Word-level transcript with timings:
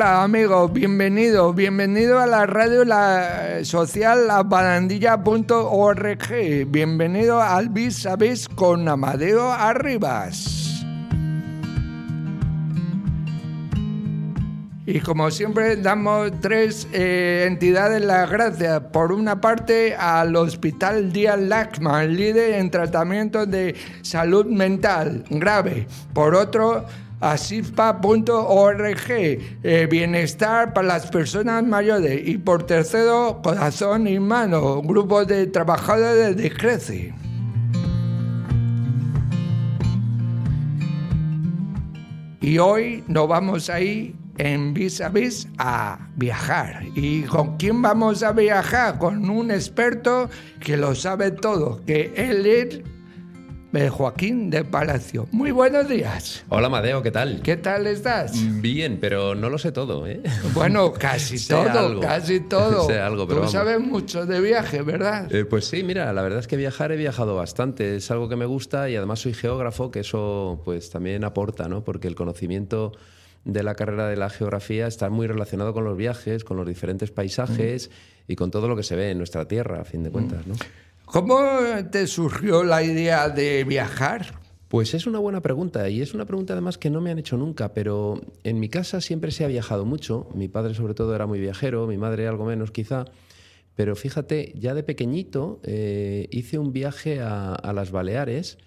Hola 0.00 0.22
amigos, 0.22 0.72
bienvenido, 0.72 1.52
bienvenido 1.52 2.20
a 2.20 2.26
la 2.26 2.46
radio 2.46 2.86
la, 2.86 3.62
social 3.64 4.28
labarandilla.org, 4.28 6.66
bienvenido 6.68 7.42
al 7.42 7.68
Vis 7.68 8.06
a 8.06 8.16
Vis 8.16 8.48
con 8.48 8.88
Amadeo 8.88 9.52
Arribas. 9.52 10.86
Y 14.86 15.00
como 15.00 15.30
siempre 15.30 15.76
damos 15.76 16.30
tres 16.40 16.88
eh, 16.94 17.44
entidades 17.46 18.02
las 18.02 18.30
gracias. 18.30 18.80
Por 18.94 19.12
una 19.12 19.42
parte 19.42 19.94
al 19.94 20.34
Hospital 20.34 21.12
Díaz 21.12 21.38
Lachman, 21.38 22.16
líder 22.16 22.54
en 22.54 22.70
tratamiento 22.70 23.44
de 23.44 23.76
salud 24.00 24.46
mental 24.46 25.24
grave. 25.28 25.86
Por 26.14 26.34
otro, 26.34 26.86
a 27.20 27.36
eh, 29.62 29.88
bienestar 29.90 30.72
para 30.72 30.88
las 30.88 31.06
personas 31.06 31.64
mayores. 31.64 32.26
Y 32.26 32.38
por 32.38 32.64
tercero, 32.64 33.40
Corazón 33.42 34.06
y 34.08 34.18
Mano, 34.18 34.80
grupo 34.82 35.24
de 35.24 35.46
trabajadores 35.46 36.36
de 36.36 36.50
Crece. 36.50 37.14
Y 42.40 42.56
hoy 42.58 43.04
nos 43.06 43.28
vamos 43.28 43.68
a 43.68 43.80
ir 43.80 44.16
en 44.38 44.72
vis 44.72 45.02
a 45.02 45.10
vis 45.10 45.46
a 45.58 46.08
viajar. 46.16 46.84
¿Y 46.94 47.22
con 47.24 47.58
quién 47.58 47.82
vamos 47.82 48.22
a 48.22 48.32
viajar? 48.32 48.98
Con 48.98 49.28
un 49.28 49.50
experto 49.50 50.30
que 50.58 50.78
lo 50.78 50.94
sabe 50.94 51.30
todo, 51.32 51.84
que 51.84 52.14
él 52.16 52.46
es 52.46 52.80
Joaquín 53.90 54.50
de 54.50 54.64
Palacio. 54.64 55.28
Muy 55.30 55.52
buenos 55.52 55.88
días. 55.88 56.44
Hola 56.48 56.68
Madeo, 56.68 57.02
¿qué 57.02 57.12
tal? 57.12 57.40
¿Qué 57.40 57.56
tal 57.56 57.86
estás? 57.86 58.32
Bien, 58.60 58.98
pero 59.00 59.36
no 59.36 59.48
lo 59.48 59.58
sé 59.58 59.70
todo, 59.70 60.08
¿eh? 60.08 60.20
Bueno, 60.54 60.92
casi 60.98 61.38
todo, 61.46 62.00
casi 62.00 62.40
todo. 62.48 62.86
sé 62.88 62.98
algo, 62.98 63.28
pero 63.28 63.42
Tú 63.42 63.48
sabes 63.48 63.78
mucho 63.78 64.26
de 64.26 64.40
viaje, 64.40 64.82
¿verdad? 64.82 65.32
Eh, 65.32 65.44
pues 65.44 65.66
sí, 65.66 65.84
mira, 65.84 66.12
la 66.12 66.22
verdad 66.22 66.40
es 66.40 66.48
que 66.48 66.56
viajar 66.56 66.90
he 66.90 66.96
viajado 66.96 67.36
bastante, 67.36 67.94
es 67.94 68.10
algo 68.10 68.28
que 68.28 68.34
me 68.36 68.46
gusta 68.46 68.90
y 68.90 68.96
además 68.96 69.20
soy 69.20 69.34
geógrafo, 69.34 69.92
que 69.92 70.00
eso 70.00 70.60
pues 70.64 70.90
también 70.90 71.22
aporta, 71.22 71.68
¿no? 71.68 71.84
Porque 71.84 72.08
el 72.08 72.16
conocimiento 72.16 72.90
de 73.44 73.62
la 73.62 73.76
carrera 73.76 74.08
de 74.08 74.16
la 74.16 74.30
geografía 74.30 74.88
está 74.88 75.10
muy 75.10 75.28
relacionado 75.28 75.72
con 75.72 75.84
los 75.84 75.96
viajes, 75.96 76.42
con 76.42 76.56
los 76.56 76.66
diferentes 76.66 77.12
paisajes 77.12 77.90
y 78.26 78.34
con 78.34 78.50
todo 78.50 78.66
lo 78.68 78.74
que 78.76 78.82
se 78.82 78.96
ve 78.96 79.12
en 79.12 79.18
nuestra 79.18 79.46
tierra, 79.46 79.80
a 79.80 79.84
fin 79.84 80.02
de 80.02 80.10
cuentas. 80.10 80.46
¿no? 80.46 80.54
¿Cómo 81.12 81.40
te 81.90 82.06
surgió 82.06 82.62
la 82.62 82.84
idea 82.84 83.28
de 83.28 83.64
viajar? 83.64 84.38
Pues 84.68 84.94
es 84.94 85.08
una 85.08 85.18
buena 85.18 85.40
pregunta 85.40 85.88
y 85.88 86.02
es 86.02 86.14
una 86.14 86.24
pregunta 86.24 86.52
además 86.52 86.78
que 86.78 86.88
no 86.88 87.00
me 87.00 87.10
han 87.10 87.18
hecho 87.18 87.36
nunca, 87.36 87.74
pero 87.74 88.20
en 88.44 88.60
mi 88.60 88.68
casa 88.68 89.00
siempre 89.00 89.32
se 89.32 89.44
ha 89.44 89.48
viajado 89.48 89.84
mucho. 89.84 90.28
Mi 90.36 90.46
padre 90.46 90.72
sobre 90.74 90.94
todo 90.94 91.12
era 91.12 91.26
muy 91.26 91.40
viajero, 91.40 91.88
mi 91.88 91.98
madre 91.98 92.28
algo 92.28 92.44
menos 92.44 92.70
quizá. 92.70 93.06
Pero 93.74 93.96
fíjate, 93.96 94.52
ya 94.54 94.72
de 94.72 94.84
pequeñito 94.84 95.60
eh, 95.64 96.28
hice 96.30 96.58
un 96.58 96.72
viaje 96.72 97.20
a, 97.20 97.54
a 97.56 97.72
las 97.72 97.90
Baleares 97.90 98.58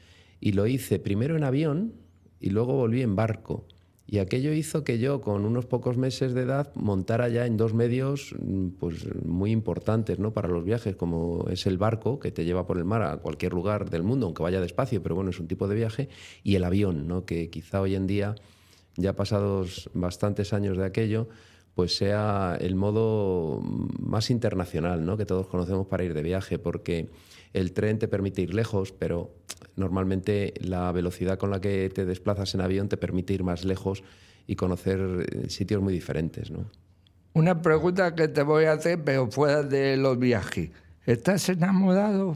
y 0.42 0.52
lo 0.52 0.68
hice 0.68 1.00
primero 1.00 1.38
en 1.38 1.46
avión 1.46 1.94
y 2.42 2.50
luego 2.50 2.74
volví 2.74 3.04
en 3.04 3.16
barco. 3.16 3.66
Y 4.14 4.20
aquello 4.20 4.54
hizo 4.54 4.84
que 4.84 5.00
yo, 5.00 5.22
con 5.22 5.44
unos 5.44 5.66
pocos 5.66 5.98
meses 5.98 6.36
de 6.36 6.44
edad, 6.44 6.72
montara 6.76 7.30
ya 7.30 7.48
en 7.48 7.58
dos 7.58 7.74
medios 7.74 8.36
mm, 8.40 8.68
pues, 8.80 9.08
muy 9.26 9.50
importantes 9.50 10.20
¿no? 10.20 10.36
para 10.36 10.50
los 10.50 10.64
viajes, 10.64 10.96
como 10.96 11.48
es 11.50 11.66
el 11.66 11.80
barco, 11.80 12.20
que 12.20 12.32
te 12.32 12.46
lleva 12.46 12.68
por 12.68 12.78
el 12.78 12.86
mar 12.86 13.02
a 13.02 13.18
cualquier 13.18 13.54
lugar 13.54 13.90
del 13.90 14.04
mundo, 14.04 14.28
aunque 14.28 14.44
vaya 14.44 14.62
despacio, 14.62 15.02
pero 15.02 15.16
bueno, 15.16 15.32
es 15.32 15.40
un 15.40 15.48
tipo 15.48 15.68
de 15.68 15.74
viaje, 15.74 16.10
y 16.44 16.54
el 16.54 16.64
avión, 16.64 17.08
¿no? 17.08 17.26
que 17.26 17.50
quizá 17.50 17.82
hoy 17.82 17.96
en 17.96 18.06
día, 18.06 18.36
ya 18.98 19.16
pasados 19.16 19.90
bastantes 19.96 20.54
años 20.54 20.78
de 20.78 20.86
aquello, 20.86 21.28
pues 21.74 21.98
sea 21.98 22.56
el 22.62 22.76
modo 22.76 23.62
más 23.64 24.30
internacional 24.30 25.04
¿no? 25.08 25.18
que 25.18 25.26
todos 25.26 25.48
conocemos 25.48 25.88
para 25.88 26.04
ir 26.04 26.14
de 26.14 26.22
viaje, 26.22 26.60
porque 26.60 27.10
el 27.54 27.74
tren 27.74 28.00
te 28.00 28.08
permite 28.08 28.42
ir 28.42 28.54
lejos, 28.54 28.92
pero 28.92 29.34
normalmente 29.76 30.54
la 30.60 30.92
velocidad 30.92 31.38
con 31.38 31.52
la 31.52 31.62
que 31.62 31.90
te 31.90 32.06
desplazas 32.06 32.54
en 32.56 32.62
avión 32.62 32.90
te 32.90 32.98
permite 32.98 33.34
ir 33.34 33.44
más 33.44 33.64
lejos 33.64 34.04
y 34.48 34.56
conocer 34.56 35.28
eh, 35.32 35.50
sitios 35.50 35.82
muy 35.82 35.94
diferentes. 35.94 36.52
¿no? 36.52 36.66
Una 37.34 37.62
pregunta 37.62 38.16
que 38.16 38.28
te 38.28 38.44
voy 38.44 38.66
a 38.66 38.74
hacer, 38.74 39.04
pero 39.04 39.30
fuera 39.32 39.64
de 39.64 39.98
los 39.98 40.20
viajes. 40.20 40.72
¿Estás 41.06 41.50
enamorado? 41.50 42.36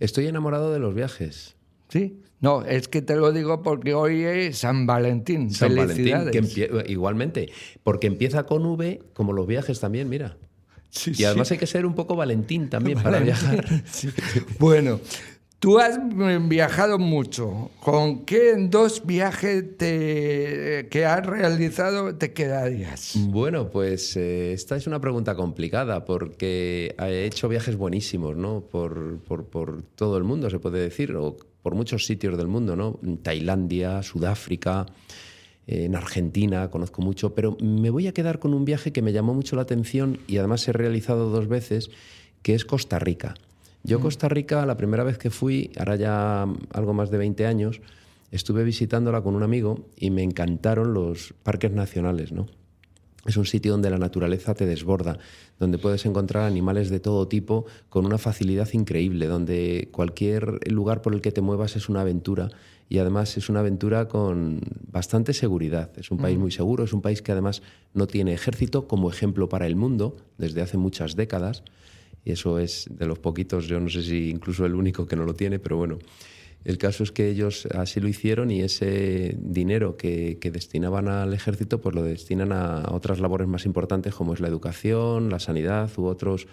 Estoy 0.00 0.26
enamorado 0.26 0.72
de 0.72 0.78
los 0.78 0.94
viajes. 0.94 1.56
¿Sí? 1.88 2.20
No, 2.40 2.64
es 2.64 2.86
que 2.86 3.02
te 3.02 3.16
lo 3.16 3.32
digo 3.32 3.62
porque 3.62 3.94
hoy 3.94 4.22
es 4.22 4.58
San 4.58 4.86
Valentín. 4.86 5.50
San 5.50 5.74
Valentín, 5.74 6.14
igualmente, 6.86 7.50
porque 7.82 8.06
empieza 8.06 8.44
con 8.44 8.64
V, 8.64 9.02
como 9.12 9.32
los 9.32 9.46
viajes 9.46 9.80
también, 9.80 10.08
mira. 10.08 10.36
Y 11.06 11.24
además 11.24 11.50
hay 11.50 11.58
que 11.58 11.66
ser 11.66 11.86
un 11.86 11.94
poco 11.94 12.16
Valentín 12.16 12.68
también 12.68 13.02
para 13.02 13.20
viajar. 13.20 13.64
Bueno, 14.58 15.00
Tú 15.60 15.80
has 15.80 15.98
viajado 16.48 17.00
mucho. 17.00 17.72
¿Con 17.80 18.24
qué 18.24 18.54
dos 18.70 19.04
viajes 19.04 19.64
que 19.76 21.04
has 21.04 21.26
realizado 21.26 22.14
te 22.14 22.32
quedarías? 22.32 23.14
Bueno, 23.16 23.68
pues 23.68 24.16
eh, 24.16 24.52
esta 24.52 24.76
es 24.76 24.86
una 24.86 25.00
pregunta 25.00 25.34
complicada 25.34 26.04
porque 26.04 26.94
he 26.96 27.24
hecho 27.24 27.48
viajes 27.48 27.76
buenísimos, 27.76 28.36
¿no? 28.36 28.60
Por, 28.60 29.18
por, 29.18 29.82
todo 29.96 30.16
el 30.16 30.22
mundo, 30.22 30.48
se 30.48 30.60
puede 30.60 30.80
decir, 30.80 31.16
o 31.16 31.36
por 31.60 31.74
muchos 31.74 32.06
sitios 32.06 32.36
del 32.38 32.46
mundo, 32.46 32.76
¿no? 32.76 33.00
Tailandia, 33.22 34.04
Sudáfrica, 34.04 34.86
en 35.68 35.94
Argentina, 35.94 36.70
conozco 36.70 37.02
mucho, 37.02 37.34
pero 37.34 37.58
me 37.60 37.90
voy 37.90 38.06
a 38.06 38.14
quedar 38.14 38.38
con 38.38 38.54
un 38.54 38.64
viaje 38.64 38.90
que 38.90 39.02
me 39.02 39.12
llamó 39.12 39.34
mucho 39.34 39.54
la 39.54 39.62
atención 39.62 40.18
y 40.26 40.38
además 40.38 40.66
he 40.66 40.72
realizado 40.72 41.28
dos 41.28 41.46
veces, 41.46 41.90
que 42.42 42.54
es 42.54 42.64
Costa 42.64 42.98
Rica. 42.98 43.34
Yo 43.84 43.98
mm. 43.98 44.02
Costa 44.02 44.28
Rica, 44.30 44.64
la 44.64 44.78
primera 44.78 45.04
vez 45.04 45.18
que 45.18 45.28
fui, 45.28 45.70
ahora 45.78 45.96
ya 45.96 46.46
algo 46.72 46.94
más 46.94 47.10
de 47.10 47.18
20 47.18 47.46
años, 47.46 47.82
estuve 48.30 48.64
visitándola 48.64 49.20
con 49.20 49.34
un 49.34 49.42
amigo 49.42 49.86
y 49.94 50.10
me 50.10 50.22
encantaron 50.22 50.94
los 50.94 51.34
parques 51.42 51.70
nacionales, 51.70 52.32
¿no? 52.32 52.46
Es 53.26 53.36
un 53.36 53.46
sitio 53.46 53.72
donde 53.72 53.90
la 53.90 53.98
naturaleza 53.98 54.54
te 54.54 54.64
desborda, 54.64 55.18
donde 55.58 55.78
puedes 55.78 56.06
encontrar 56.06 56.44
animales 56.44 56.88
de 56.88 57.00
todo 57.00 57.28
tipo 57.28 57.66
con 57.88 58.06
una 58.06 58.16
facilidad 58.16 58.68
increíble, 58.72 59.26
donde 59.26 59.88
cualquier 59.92 60.60
lugar 60.70 61.02
por 61.02 61.14
el 61.14 61.20
que 61.20 61.32
te 61.32 61.40
muevas 61.40 61.76
es 61.76 61.88
una 61.88 62.02
aventura 62.02 62.50
y 62.88 62.98
además 62.98 63.36
es 63.36 63.48
una 63.48 63.60
aventura 63.60 64.08
con 64.08 64.60
bastante 64.90 65.34
seguridad. 65.34 65.90
Es 65.98 66.10
un 66.10 66.18
país 66.18 66.38
muy 66.38 66.50
seguro, 66.50 66.84
es 66.84 66.92
un 66.92 67.02
país 67.02 67.20
que 67.20 67.32
además 67.32 67.60
no 67.92 68.06
tiene 68.06 68.32
ejército 68.32 68.88
como 68.88 69.10
ejemplo 69.10 69.48
para 69.48 69.66
el 69.66 69.76
mundo 69.76 70.16
desde 70.38 70.62
hace 70.62 70.78
muchas 70.78 71.14
décadas 71.16 71.64
y 72.24 72.32
eso 72.32 72.58
es 72.58 72.88
de 72.90 73.06
los 73.06 73.18
poquitos, 73.18 73.66
yo 73.66 73.80
no 73.80 73.88
sé 73.88 74.02
si 74.02 74.30
incluso 74.30 74.64
el 74.64 74.74
único 74.74 75.06
que 75.06 75.16
no 75.16 75.24
lo 75.24 75.34
tiene, 75.34 75.58
pero 75.58 75.76
bueno. 75.76 75.98
El 76.64 76.76
caso 76.76 77.02
es 77.02 77.12
que 77.12 77.28
ellos 77.28 77.66
así 77.74 78.00
lo 78.00 78.08
hicieron 78.08 78.50
y 78.50 78.60
ese 78.60 79.36
dinero 79.40 79.96
que, 79.96 80.38
destinaban 80.52 81.08
al 81.08 81.32
ejército 81.32 81.80
pues 81.80 81.94
lo 81.94 82.02
destinan 82.02 82.52
a 82.52 82.86
otras 82.90 83.20
labores 83.20 83.48
más 83.48 83.64
importantes 83.64 84.14
como 84.14 84.34
es 84.34 84.40
la 84.40 84.48
educación, 84.48 85.30
la 85.30 85.38
sanidad 85.38 85.90
u 85.96 86.06
otros, 86.06 86.46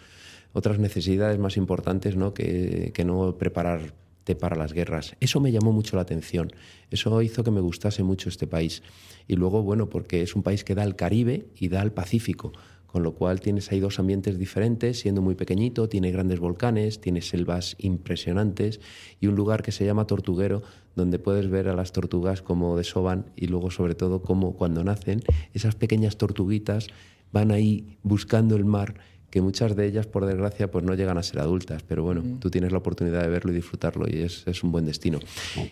otras 0.53 0.79
necesidades 0.79 1.39
más 1.39 1.57
importantes 1.57 2.15
¿no? 2.15 2.33
Que, 2.33 2.91
que 2.93 3.03
no 3.03 3.37
prepararte 3.37 4.35
para 4.39 4.55
las 4.55 4.73
guerras. 4.73 5.15
Eso 5.19 5.39
me 5.39 5.51
llamó 5.51 5.71
mucho 5.71 5.95
la 5.95 6.03
atención, 6.03 6.51
eso 6.91 7.21
hizo 7.21 7.43
que 7.43 7.51
me 7.51 7.61
gustase 7.61 8.03
mucho 8.03 8.29
este 8.29 8.47
país. 8.47 8.83
Y 9.27 9.35
luego, 9.35 9.63
bueno, 9.63 9.89
porque 9.89 10.21
es 10.21 10.35
un 10.35 10.43
país 10.43 10.63
que 10.63 10.75
da 10.75 10.83
al 10.83 10.95
Caribe 10.95 11.47
y 11.57 11.67
da 11.67 11.81
al 11.81 11.91
Pacífico 11.91 12.53
con 12.95 13.03
lo 13.03 13.11
cual 13.11 13.41
tienes 13.41 13.73
ahí 13.73 13.81
dos 13.81 13.99
ambientes 13.99 14.39
diferentes, 14.39 15.01
siendo 15.01 15.21
muy 15.21 15.35
pequeñito, 15.35 15.89
tiene 15.89 16.13
grandes 16.13 16.39
volcanes, 16.39 17.01
tiene 17.01 17.21
selvas 17.21 17.75
impresionantes 17.77 18.79
y 19.19 19.27
un 19.27 19.35
lugar 19.35 19.63
que 19.63 19.73
se 19.73 19.85
llama 19.85 20.07
Tortuguero, 20.07 20.63
donde 20.95 21.19
puedes 21.19 21.49
ver 21.49 21.67
a 21.67 21.75
las 21.75 21.91
tortugas 21.91 22.41
como 22.41 22.77
desoban 22.77 23.25
y 23.35 23.47
luego 23.47 23.69
sobre 23.69 23.95
todo 23.95 24.21
como 24.21 24.55
cuando 24.55 24.81
nacen, 24.85 25.19
esas 25.53 25.75
pequeñas 25.75 26.15
tortuguitas 26.15 26.87
van 27.33 27.51
ahí 27.51 27.97
buscando 28.01 28.55
el 28.55 28.63
mar 28.63 28.95
que 29.29 29.41
muchas 29.41 29.75
de 29.75 29.87
ellas, 29.87 30.07
por 30.07 30.25
desgracia, 30.25 30.71
pues 30.71 30.85
no 30.85 30.93
llegan 30.93 31.17
a 31.17 31.23
ser 31.23 31.41
adultas, 31.41 31.83
pero 31.83 32.01
bueno, 32.01 32.23
tú 32.39 32.49
tienes 32.49 32.71
la 32.71 32.77
oportunidad 32.77 33.23
de 33.23 33.27
verlo 33.27 33.51
y 33.51 33.55
disfrutarlo 33.55 34.07
y 34.07 34.19
es, 34.19 34.47
es, 34.47 34.63
un 34.63 34.71
buen 34.71 34.85
destino. 34.85 35.19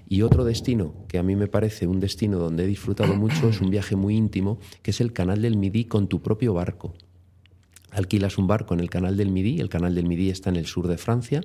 Y 0.10 0.24
otro 0.24 0.44
destino 0.44 0.94
que 1.08 1.20
a 1.20 1.24
mí 1.24 1.38
me 1.38 1.48
parece 1.48 1.88
un 1.88 2.02
destino 2.02 2.38
donde 2.38 2.66
he 2.66 2.68
disfrutado 2.68 3.16
mucho 3.16 3.48
es 3.48 3.62
un 3.62 3.70
viaje 3.70 3.96
muy 3.96 4.18
íntimo, 4.18 4.60
que 4.82 4.92
es 4.92 5.00
el 5.00 5.14
Canal 5.14 5.42
del 5.42 5.56
Midi 5.56 5.86
con 5.86 6.10
tu 6.10 6.22
propio 6.22 6.54
barco 6.54 6.94
alquilas 7.94 8.38
un 8.38 8.48
barco 8.48 8.74
en 8.74 8.80
el 8.80 8.90
canal 8.90 9.16
del 9.18 9.32
Midi, 9.32 9.60
el 9.60 9.70
canal 9.70 9.96
del 9.96 10.08
Midi 10.08 10.30
está 10.30 10.50
en 10.50 10.56
el 10.56 10.66
sur 10.66 10.88
de 10.88 10.98
Francia 10.98 11.42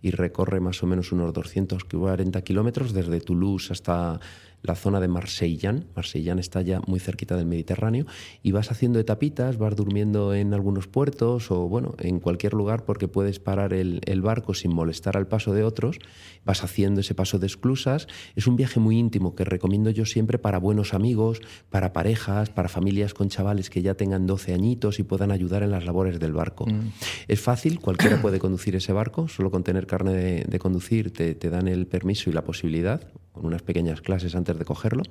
y 0.00 0.10
recorre 0.10 0.60
más 0.60 0.82
o 0.82 0.86
menos 0.86 1.12
unos 1.12 1.32
240 1.32 2.42
kilómetros 2.42 2.92
desde 2.92 3.20
Toulouse 3.20 3.72
hasta 3.72 4.20
la 4.62 4.74
zona 4.74 5.00
de 5.00 5.08
Marseillan. 5.08 5.86
Marseillan 5.94 6.38
está 6.38 6.62
ya 6.62 6.80
muy 6.86 7.00
cerquita 7.00 7.36
del 7.36 7.46
Mediterráneo 7.46 8.06
y 8.42 8.52
vas 8.52 8.70
haciendo 8.70 8.98
etapitas, 8.98 9.58
vas 9.58 9.76
durmiendo 9.76 10.34
en 10.34 10.54
algunos 10.54 10.86
puertos 10.86 11.50
o 11.50 11.68
bueno, 11.68 11.94
en 11.98 12.20
cualquier 12.20 12.54
lugar 12.54 12.84
porque 12.84 13.08
puedes 13.08 13.38
parar 13.38 13.72
el, 13.72 14.00
barco 14.22 14.54
sin 14.54 14.72
molestar 14.72 15.16
al 15.16 15.26
paso 15.26 15.52
de 15.52 15.64
otros. 15.64 15.98
Vas 16.44 16.62
haciendo 16.62 17.00
ese 17.00 17.14
paso 17.14 17.38
de 17.40 17.46
esclusas. 17.46 18.06
Es 18.36 18.46
un 18.46 18.56
viaje 18.56 18.78
muy 18.78 18.98
íntimo 18.98 19.34
que 19.34 19.44
recomiendo 19.44 19.90
yo 19.90 20.06
siempre 20.06 20.38
para 20.38 20.58
buenos 20.58 20.94
amigos, 20.94 21.40
para 21.70 21.92
parejas, 21.92 22.50
para 22.50 22.68
familias 22.68 23.14
con 23.14 23.28
chavales 23.28 23.68
que 23.68 23.82
ya 23.82 23.94
tengan 23.94 24.26
12 24.26 24.54
añitos 24.54 25.00
y 25.00 25.02
puedan 25.02 25.32
ayudar 25.32 25.64
en 25.64 25.72
las 25.72 25.84
labores 25.84 26.20
del 26.20 26.32
barco. 26.32 26.66
Mm. 26.66 26.92
Es 27.26 27.40
fácil, 27.40 27.80
cualquiera 27.80 28.20
puede 28.22 28.38
conducir 28.38 28.76
ese 28.76 28.92
barco, 28.92 29.26
solo 29.26 29.50
con 29.50 29.64
tener 29.64 29.86
carne 29.86 30.44
de, 30.44 30.58
conducir 30.58 31.12
te, 31.12 31.34
te 31.34 31.50
dan 31.50 31.66
el 31.66 31.86
permiso 31.86 32.30
y 32.30 32.32
la 32.32 32.44
posibilidad, 32.44 33.00
con 33.32 33.46
unas 33.46 33.62
pequeñas 33.62 34.00
clases 34.00 34.34
antes 34.34 34.58
de 34.58 34.64
cogerlo 34.64 35.02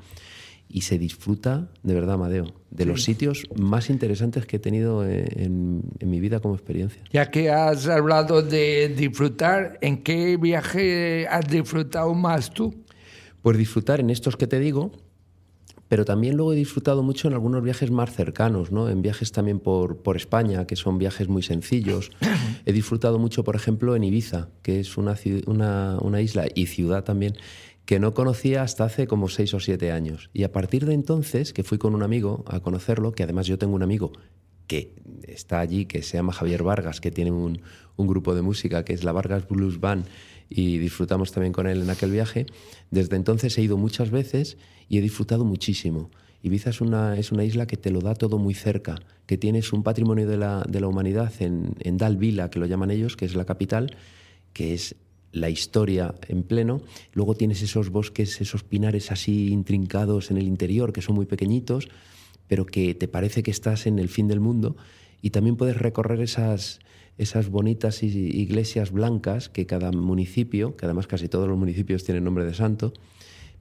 y 0.74 0.82
se 0.82 0.98
disfruta 0.98 1.70
de 1.84 1.94
verdad, 1.94 2.16
Amadeo, 2.16 2.54
de 2.70 2.86
los 2.86 3.04
sitios 3.04 3.44
más 3.56 3.90
interesantes 3.90 4.46
que 4.46 4.58
he 4.58 4.60
tenido 4.60 5.06
en, 5.06 5.84
mi 6.00 6.20
vida 6.20 6.40
como 6.40 6.56
experiencia. 6.56 7.04
Ya 7.12 7.30
que 7.30 7.50
has 7.52 7.88
hablado 7.88 8.42
de 8.42 8.90
disfrutar, 8.90 9.78
¿en 9.82 10.02
qué 10.04 10.38
viaje 10.38 11.28
has 11.28 11.48
disfrutado 11.48 12.14
más 12.14 12.52
tú? 12.52 12.74
Pues 13.42 13.58
disfrutar 13.58 14.00
en 14.00 14.10
estos 14.10 14.38
que 14.38 14.48
te 14.48 14.60
digo, 14.60 14.92
pero 15.88 16.06
también 16.06 16.38
luego 16.38 16.54
he 16.54 16.56
disfrutado 16.56 17.04
mucho 17.04 17.28
en 17.28 17.34
algunos 17.34 17.64
viajes 17.64 17.92
más 17.92 18.14
cercanos, 18.14 18.72
¿no? 18.72 18.88
en 18.88 19.02
viajes 19.02 19.32
también 19.32 19.60
por, 19.60 19.98
por 19.98 20.16
España, 20.16 20.66
que 20.66 20.78
son 20.78 20.98
viajes 20.98 21.28
muy 21.28 21.42
sencillos. 21.42 22.12
he 22.66 22.72
disfrutado 22.72 23.20
mucho, 23.20 23.44
por 23.44 23.56
ejemplo, 23.56 23.96
en 23.96 24.04
Ibiza, 24.04 24.50
que 24.62 24.80
es 24.80 24.98
una, 24.98 25.18
una, 25.48 25.98
una 26.00 26.22
isla 26.22 26.46
y 26.54 26.68
ciudad 26.68 27.04
también 27.04 27.34
que 27.92 28.00
no 28.00 28.14
conocía 28.14 28.64
hasta 28.64 28.86
hace 28.86 29.06
como 29.06 29.28
seis 29.28 29.54
o 29.54 29.60
siete 29.60 29.92
años. 29.92 30.30
Y 30.32 30.44
a 30.44 30.54
partir 30.54 30.86
de 30.86 30.94
entonces, 30.94 31.52
que 31.52 31.66
fui 31.66 31.78
con 31.78 31.94
un 31.94 32.04
amigo 32.04 32.46
a 32.48 32.62
conocerlo, 32.62 33.12
que 33.12 33.24
además 33.24 33.48
yo 33.48 33.58
tengo 33.58 33.76
un 33.76 33.84
amigo 33.84 34.14
que 34.66 34.96
está 35.28 35.60
allí, 35.60 35.88
que 35.88 36.02
se 36.02 36.16
llama 36.16 36.32
Javier 36.32 36.64
Vargas, 36.64 37.02
que 37.02 37.12
tiene 37.12 37.32
un, 37.32 37.62
grupo 37.98 38.34
de 38.34 38.44
música 38.44 38.86
que 38.86 38.94
es 38.94 39.04
la 39.04 39.12
Vargas 39.12 39.46
Blues 39.46 39.82
Band, 39.82 40.06
y 40.50 40.78
disfrutamos 40.78 41.34
también 41.34 41.52
con 41.52 41.68
él 41.68 41.82
en 41.82 41.90
aquel 41.90 42.12
viaje. 42.12 42.46
Desde 42.92 43.18
entonces 43.18 43.58
he 43.58 43.62
ido 43.62 43.76
muchas 43.76 44.10
veces 44.10 44.58
y 44.88 44.98
he 44.98 45.02
disfrutado 45.02 45.44
muchísimo. 45.44 46.12
Ibiza 46.44 46.70
es 46.70 46.80
una, 46.80 47.18
es 47.18 47.34
una 47.34 47.44
isla 47.44 47.68
que 47.68 47.76
te 47.76 47.92
lo 47.92 48.00
da 48.00 48.16
todo 48.16 48.38
muy 48.38 48.54
cerca, 48.54 49.02
que 49.26 49.38
tienes 49.38 49.74
un 49.74 49.84
patrimonio 49.84 50.30
de 50.30 50.38
la, 50.38 50.64
de 50.66 50.80
la 50.80 50.88
humanidad 50.88 51.34
en, 51.40 51.76
en 51.82 51.98
Dalvila, 51.98 52.50
que 52.50 52.60
lo 52.60 52.68
llaman 52.68 52.90
ellos, 52.90 53.18
que 53.18 53.26
es 53.26 53.36
la 53.36 53.44
capital, 53.44 53.98
que 54.54 54.74
es 54.74 54.96
la 55.32 55.50
historia 55.50 56.16
en 56.28 56.44
pleno. 56.44 56.82
Luego 57.14 57.36
tienes 57.36 57.62
esos 57.62 57.90
bosques, 57.90 58.42
esos 58.42 58.64
pinares 58.64 59.12
así 59.12 59.50
intrincados 59.50 60.32
en 60.32 60.38
el 60.38 60.48
interior, 60.48 60.94
que 60.94 61.02
son 61.02 61.16
muy 61.16 61.26
pequeñitos, 61.26 61.90
pero 62.48 62.66
que 62.66 62.94
te 62.96 63.08
parece 63.08 63.44
que 63.44 63.52
estás 63.52 63.88
en 63.88 64.00
el 64.00 64.10
fin 64.10 64.28
del 64.28 64.40
mundo. 64.40 64.76
Y 65.22 65.30
también 65.30 65.56
puedes 65.56 65.78
recorrer 65.78 66.22
esas, 66.22 66.80
esas 67.18 67.50
bonitas 67.50 68.04
iglesias 68.04 68.92
blancas 68.92 69.50
que 69.50 69.66
cada 69.66 69.92
municipio, 69.92 70.76
que 70.76 70.86
además 70.86 71.08
casi 71.08 71.30
todos 71.30 71.48
los 71.48 71.58
municipios 71.58 72.04
tienen 72.04 72.24
nombre 72.24 72.46
de 72.46 72.54
santo, 72.54 72.94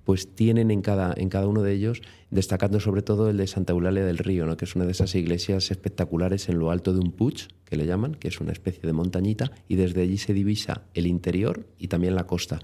pues 0.05 0.35
tienen 0.35 0.71
en 0.71 0.83
cada, 0.83 1.15
en 1.17 1.29
cada 1.29 1.47
uno 1.47 1.63
de 1.63 1.73
ellos, 1.73 2.03
destacando 2.31 2.81
sobre 2.81 3.03
todo 3.03 3.29
el 3.31 3.37
de 3.37 3.47
Santa 3.47 3.73
Eulalia 3.73 4.05
del 4.05 4.19
Río, 4.19 4.47
¿no? 4.47 4.57
que 4.57 4.65
es 4.65 4.75
una 4.75 4.85
de 4.85 4.93
esas 4.93 5.15
iglesias 5.15 5.71
espectaculares 5.71 6.49
en 6.49 6.59
lo 6.59 6.71
alto 6.71 6.93
de 6.93 7.01
un 7.01 7.13
puig, 7.13 7.49
que 7.65 7.77
le 7.77 7.87
llaman, 7.87 8.15
que 8.15 8.29
es 8.29 8.41
una 8.41 8.53
especie 8.53 8.83
de 8.83 8.93
montañita, 8.93 9.53
y 9.69 9.77
desde 9.77 10.03
allí 10.03 10.19
se 10.19 10.35
divisa 10.35 10.83
el 10.95 11.07
interior 11.07 11.67
y 11.79 11.89
también 11.89 12.15
la 12.15 12.27
costa. 12.27 12.59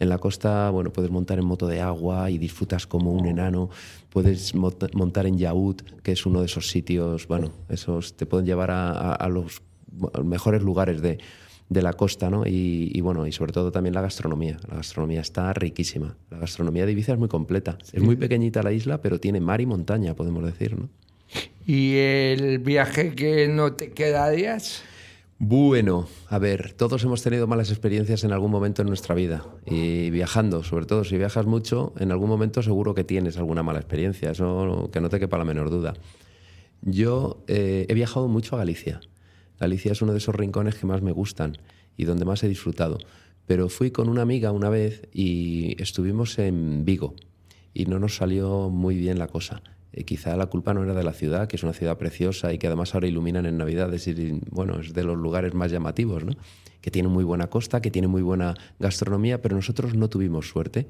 En 0.00 0.08
la 0.08 0.18
costa, 0.18 0.70
bueno, 0.70 0.92
puedes 0.92 1.10
montar 1.10 1.38
en 1.38 1.44
moto 1.44 1.66
de 1.66 1.80
agua 1.80 2.30
y 2.30 2.38
disfrutas 2.38 2.86
como 2.86 3.12
un 3.12 3.26
enano. 3.26 3.68
Puedes 4.10 4.54
montar 4.54 5.26
en 5.26 5.38
Yaúd, 5.38 5.80
que 6.04 6.12
es 6.12 6.24
uno 6.24 6.38
de 6.38 6.46
esos 6.46 6.68
sitios, 6.68 7.26
bueno, 7.26 7.50
esos 7.68 8.16
te 8.16 8.24
pueden 8.24 8.46
llevar 8.46 8.70
a 8.70 9.28
los 9.28 9.60
mejores 10.22 10.62
lugares 10.62 11.02
de, 11.02 11.18
de 11.68 11.82
la 11.82 11.92
costa, 11.92 12.30
¿no? 12.30 12.44
Y, 12.46 13.00
bueno, 13.00 13.26
y 13.26 13.32
sobre 13.32 13.52
todo 13.52 13.70
también 13.70 13.94
la 13.94 14.00
gastronomía. 14.00 14.58
La 14.68 14.76
gastronomía 14.76 15.20
está 15.20 15.52
riquísima. 15.52 16.16
La 16.30 16.38
gastronomía 16.38 16.86
de 16.86 16.92
Ibiza 16.92 17.12
es 17.12 17.18
muy 17.18 17.28
completa. 17.28 17.78
Es 17.92 18.02
muy 18.02 18.16
pequeñita 18.16 18.62
la 18.62 18.72
isla, 18.72 19.02
pero 19.02 19.20
tiene 19.20 19.40
mar 19.40 19.60
y 19.60 19.66
montaña, 19.66 20.14
podemos 20.14 20.44
decir, 20.44 20.78
¿no? 20.78 20.88
¿Y 21.66 21.96
el 21.96 22.58
viaje 22.60 23.14
que 23.14 23.48
no 23.48 23.74
te 23.74 23.90
quedarías? 23.90 24.82
Bueno, 25.38 26.08
a 26.28 26.38
ver, 26.38 26.72
todos 26.72 27.04
hemos 27.04 27.22
tenido 27.22 27.46
malas 27.46 27.70
experiencias 27.70 28.24
en 28.24 28.32
algún 28.32 28.50
momento 28.50 28.82
en 28.82 28.88
nuestra 28.88 29.14
vida 29.14 29.44
y 29.66 30.10
viajando, 30.10 30.64
sobre 30.64 30.86
todo 30.86 31.04
si 31.04 31.16
viajas 31.16 31.46
mucho, 31.46 31.92
en 31.98 32.10
algún 32.10 32.28
momento 32.28 32.62
seguro 32.62 32.94
que 32.94 33.04
tienes 33.04 33.36
alguna 33.36 33.62
mala 33.62 33.78
experiencia, 33.78 34.32
eso 34.32 34.90
que 34.92 35.00
no 35.00 35.10
te 35.10 35.20
quepa 35.20 35.38
la 35.38 35.44
menor 35.44 35.70
duda. 35.70 35.94
Yo 36.82 37.44
eh, 37.46 37.86
he 37.88 37.94
viajado 37.94 38.26
mucho 38.26 38.56
a 38.56 38.58
Galicia 38.58 39.00
Galicia 39.58 39.92
es 39.92 40.02
uno 40.02 40.12
de 40.12 40.18
esos 40.18 40.34
rincones 40.34 40.76
que 40.76 40.86
más 40.86 41.02
me 41.02 41.12
gustan 41.12 41.58
y 41.96 42.04
donde 42.04 42.24
más 42.24 42.42
he 42.44 42.48
disfrutado. 42.48 42.98
Pero 43.46 43.68
fui 43.68 43.90
con 43.90 44.08
una 44.08 44.22
amiga 44.22 44.52
una 44.52 44.68
vez 44.68 45.08
y 45.12 45.80
estuvimos 45.82 46.38
en 46.38 46.84
Vigo 46.84 47.14
y 47.74 47.86
no 47.86 47.98
nos 47.98 48.16
salió 48.16 48.68
muy 48.70 48.96
bien 48.96 49.18
la 49.18 49.26
cosa. 49.26 49.62
Eh, 49.92 50.04
quizá 50.04 50.36
la 50.36 50.46
culpa 50.46 50.74
no 50.74 50.84
era 50.84 50.94
de 50.94 51.02
la 51.02 51.12
ciudad, 51.12 51.48
que 51.48 51.56
es 51.56 51.62
una 51.62 51.72
ciudad 51.72 51.96
preciosa 51.96 52.52
y 52.52 52.58
que 52.58 52.66
además 52.66 52.94
ahora 52.94 53.08
iluminan 53.08 53.46
en 53.46 53.56
Navidades 53.56 54.06
y 54.06 54.40
bueno, 54.50 54.80
es 54.80 54.92
de 54.92 55.02
los 55.02 55.16
lugares 55.16 55.54
más 55.54 55.70
llamativos, 55.70 56.24
¿no? 56.24 56.32
que 56.80 56.90
tiene 56.90 57.08
muy 57.08 57.24
buena 57.24 57.48
costa, 57.48 57.80
que 57.80 57.90
tiene 57.90 58.06
muy 58.06 58.22
buena 58.22 58.54
gastronomía, 58.78 59.42
pero 59.42 59.56
nosotros 59.56 59.94
no 59.94 60.08
tuvimos 60.08 60.48
suerte. 60.48 60.86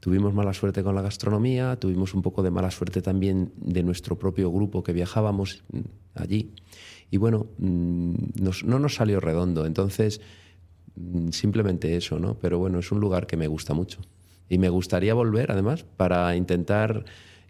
Tuvimos 0.00 0.34
mala 0.34 0.52
suerte 0.52 0.82
con 0.82 0.94
la 0.94 1.02
gastronomía, 1.02 1.76
tuvimos 1.76 2.14
un 2.14 2.22
poco 2.22 2.42
de 2.42 2.50
mala 2.50 2.70
suerte 2.70 3.02
también 3.02 3.52
de 3.56 3.82
nuestro 3.82 4.18
propio 4.18 4.50
grupo 4.50 4.82
que 4.82 4.92
viajábamos 4.92 5.62
allí 6.14 6.54
y 7.10 7.16
bueno, 7.16 7.46
mm, 7.58 8.14
no 8.64 8.78
nos 8.78 8.94
salió 8.94 9.20
redondo. 9.20 9.66
Entonces, 9.66 10.20
mm, 10.96 11.30
simplemente 11.30 11.96
eso, 11.96 12.18
¿no? 12.18 12.34
Pero 12.38 12.58
bueno, 12.58 12.78
es 12.78 12.92
un 12.92 13.00
lugar 13.00 13.26
que 13.26 13.36
me 13.36 13.46
gusta 13.46 13.74
mucho. 13.74 14.00
Y 14.48 14.58
me 14.58 14.68
gustaría 14.68 15.14
volver, 15.14 15.52
además, 15.52 15.84
para 15.96 16.34
intentar 16.36 17.04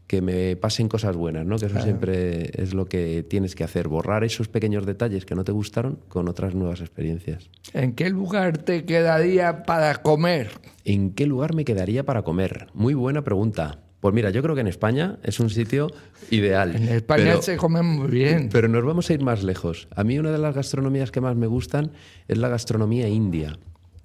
que 0.08 0.22
me 0.22 0.56
pasen 0.56 0.88
cosas 0.88 1.14
buenas, 1.16 1.44
¿no? 1.44 1.58
Que 1.58 1.66
eso 1.66 1.80
siempre 1.80 2.50
es 2.60 2.72
lo 2.72 2.86
que 2.86 3.22
tienes 3.22 3.54
que 3.54 3.62
hacer, 3.62 3.88
borrar 3.88 4.24
esos 4.24 4.48
pequeños 4.48 4.86
detalles 4.86 5.26
que 5.26 5.34
no 5.34 5.44
te 5.44 5.52
gustaron 5.52 5.98
con 6.08 6.28
otras 6.28 6.54
nuevas 6.54 6.80
experiencias. 6.80 7.50
¿En 7.74 7.92
qué 7.92 8.08
lugar 8.08 8.56
te 8.56 8.86
quedaría 8.86 9.64
para 9.64 9.94
comer? 9.96 10.50
¿En 10.84 11.12
qué 11.12 11.26
lugar 11.26 11.54
me 11.54 11.66
quedaría 11.66 12.04
para 12.04 12.22
comer? 12.22 12.68
Muy 12.72 12.94
buena 12.94 13.22
pregunta. 13.22 13.80
Pues 14.00 14.14
mira, 14.14 14.30
yo 14.30 14.42
creo 14.42 14.54
que 14.54 14.60
en 14.60 14.68
España 14.68 15.18
es 15.24 15.40
un 15.40 15.50
sitio 15.50 15.88
ideal. 16.30 16.76
En 16.76 16.88
España 16.88 17.42
se 17.42 17.56
come 17.56 17.82
muy 17.82 18.08
bien. 18.08 18.48
Pero 18.52 18.68
nos 18.68 18.84
vamos 18.84 19.10
a 19.10 19.14
ir 19.14 19.22
más 19.22 19.42
lejos. 19.42 19.88
A 19.94 20.04
mí 20.04 20.18
una 20.18 20.30
de 20.30 20.38
las 20.38 20.54
gastronomías 20.54 21.10
que 21.10 21.20
más 21.20 21.34
me 21.34 21.48
gustan 21.48 21.90
es 22.28 22.38
la 22.38 22.48
gastronomía 22.48 23.08
india. 23.08 23.58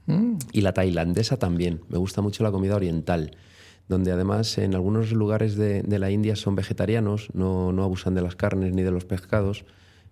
Mm. 0.07 0.37
Y 0.51 0.61
la 0.61 0.73
tailandesa 0.73 1.37
también. 1.37 1.81
Me 1.89 1.99
gusta 1.99 2.21
mucho 2.21 2.43
la 2.43 2.51
comida 2.51 2.75
oriental, 2.75 3.37
donde 3.87 4.11
además 4.11 4.57
en 4.57 4.73
algunos 4.73 5.11
lugares 5.11 5.57
de, 5.57 5.83
la 5.87 6.09
India 6.09 6.35
son 6.35 6.55
vegetarianos, 6.55 7.29
no, 7.33 7.69
abusan 7.83 8.15
de 8.15 8.23
las 8.23 8.35
carnes 8.35 8.73
ni 8.73 8.81
de 8.81 8.91
los 8.91 9.05
pescados, 9.05 9.63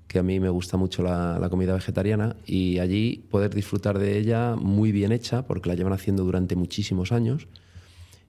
que 0.07 0.19
a 0.19 0.23
mí 0.23 0.39
me 0.39 0.49
gusta 0.49 0.77
mucho 0.77 1.01
la, 1.01 1.39
la 1.39 1.49
comida 1.49 1.73
vegetariana, 1.73 2.35
y 2.45 2.79
allí 2.79 3.25
poder 3.31 3.55
disfrutar 3.55 3.97
de 3.97 4.17
ella 4.19 4.55
muy 4.55 4.91
bien 4.91 5.11
hecha, 5.11 5.47
porque 5.47 5.69
la 5.69 5.75
llevan 5.75 5.93
haciendo 5.93 6.23
durante 6.23 6.55
muchísimos 6.55 7.11
años 7.11 7.47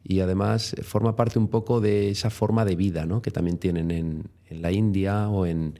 y 0.05 0.21
además 0.21 0.75
forma 0.83 1.17
parte 1.17 1.39
un 1.39 1.49
poco 1.49 1.81
de 1.81 2.11
esa 2.11 2.31
forma 2.31 2.65
de 2.65 2.77
vida 2.77 3.07
¿no? 3.07 3.23
que 3.23 3.31
también 3.31 3.59
tienen 3.59 3.91
en, 3.91 4.25
en, 4.49 4.63
la 4.63 4.73
India 4.73 5.29
o 5.29 5.47
en, 5.47 5.79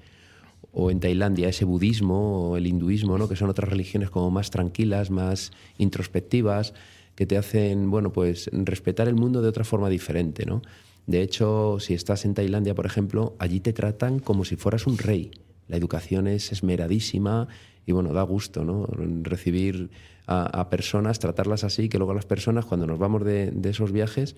o 0.73 0.91
en 0.91 1.01
Tailandia, 1.01 1.49
ese 1.49 1.65
budismo 1.65 2.51
o 2.51 2.57
el 2.57 2.67
hinduismo, 2.67 3.19
¿no? 3.19 3.29
que 3.29 3.37
son 3.37 3.51
otras 3.51 3.69
religiones 3.69 4.11
como 4.11 4.31
más 4.31 4.51
tranquilas, 4.51 5.11
más 5.11 5.53
introspectivas, 5.79 6.75
que 7.15 7.27
te 7.27 7.37
hacen 7.37 7.91
bueno, 7.91 8.13
pues, 8.13 8.49
respetar 8.53 9.09
el 9.09 9.15
mundo 9.15 9.43
de 9.43 9.49
otra 9.49 9.65
forma 9.65 9.89
diferente. 9.89 10.47
¿no? 10.47 10.63
De 11.07 11.21
hecho, 11.23 11.79
si 11.81 11.95
estás 11.95 12.25
en 12.25 12.35
Tailandia, 12.35 12.75
por 12.75 12.87
ejemplo, 12.87 13.35
allí 13.39 13.61
te 13.61 13.73
tratan 13.73 14.19
como 14.19 14.45
si 14.45 14.57
fueras 14.57 14.87
un 14.87 14.99
rey. 14.99 15.33
La 15.69 15.77
educación 15.77 16.27
es 16.27 16.53
esmeradísima 16.53 17.49
y 17.87 17.93
bueno, 17.93 18.13
da 18.13 18.23
gusto 18.23 18.65
¿no? 18.65 18.87
recibir 19.23 19.91
a, 20.27 20.71
personas, 20.71 21.19
tratarlas 21.19 21.65
así, 21.65 21.89
que 21.89 21.99
luego 21.99 22.15
las 22.15 22.27
personas, 22.27 22.65
cuando 22.65 22.87
nos 22.87 22.99
vamos 22.99 23.25
de, 23.25 23.53
esos 23.65 23.93
viajes, 23.93 24.37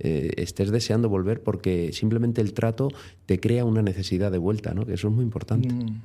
eh, 0.00 0.32
estés 0.36 0.70
deseando 0.70 1.08
volver 1.08 1.42
porque 1.42 1.92
simplemente 1.92 2.40
el 2.40 2.54
trato 2.54 2.88
te 3.26 3.38
crea 3.40 3.64
una 3.64 3.82
necesidad 3.82 4.32
de 4.32 4.38
vuelta, 4.38 4.74
¿no? 4.74 4.86
que 4.86 4.94
eso 4.94 5.08
es 5.08 5.14
muy 5.14 5.24
importante. 5.24 5.68
Mm. 5.68 6.02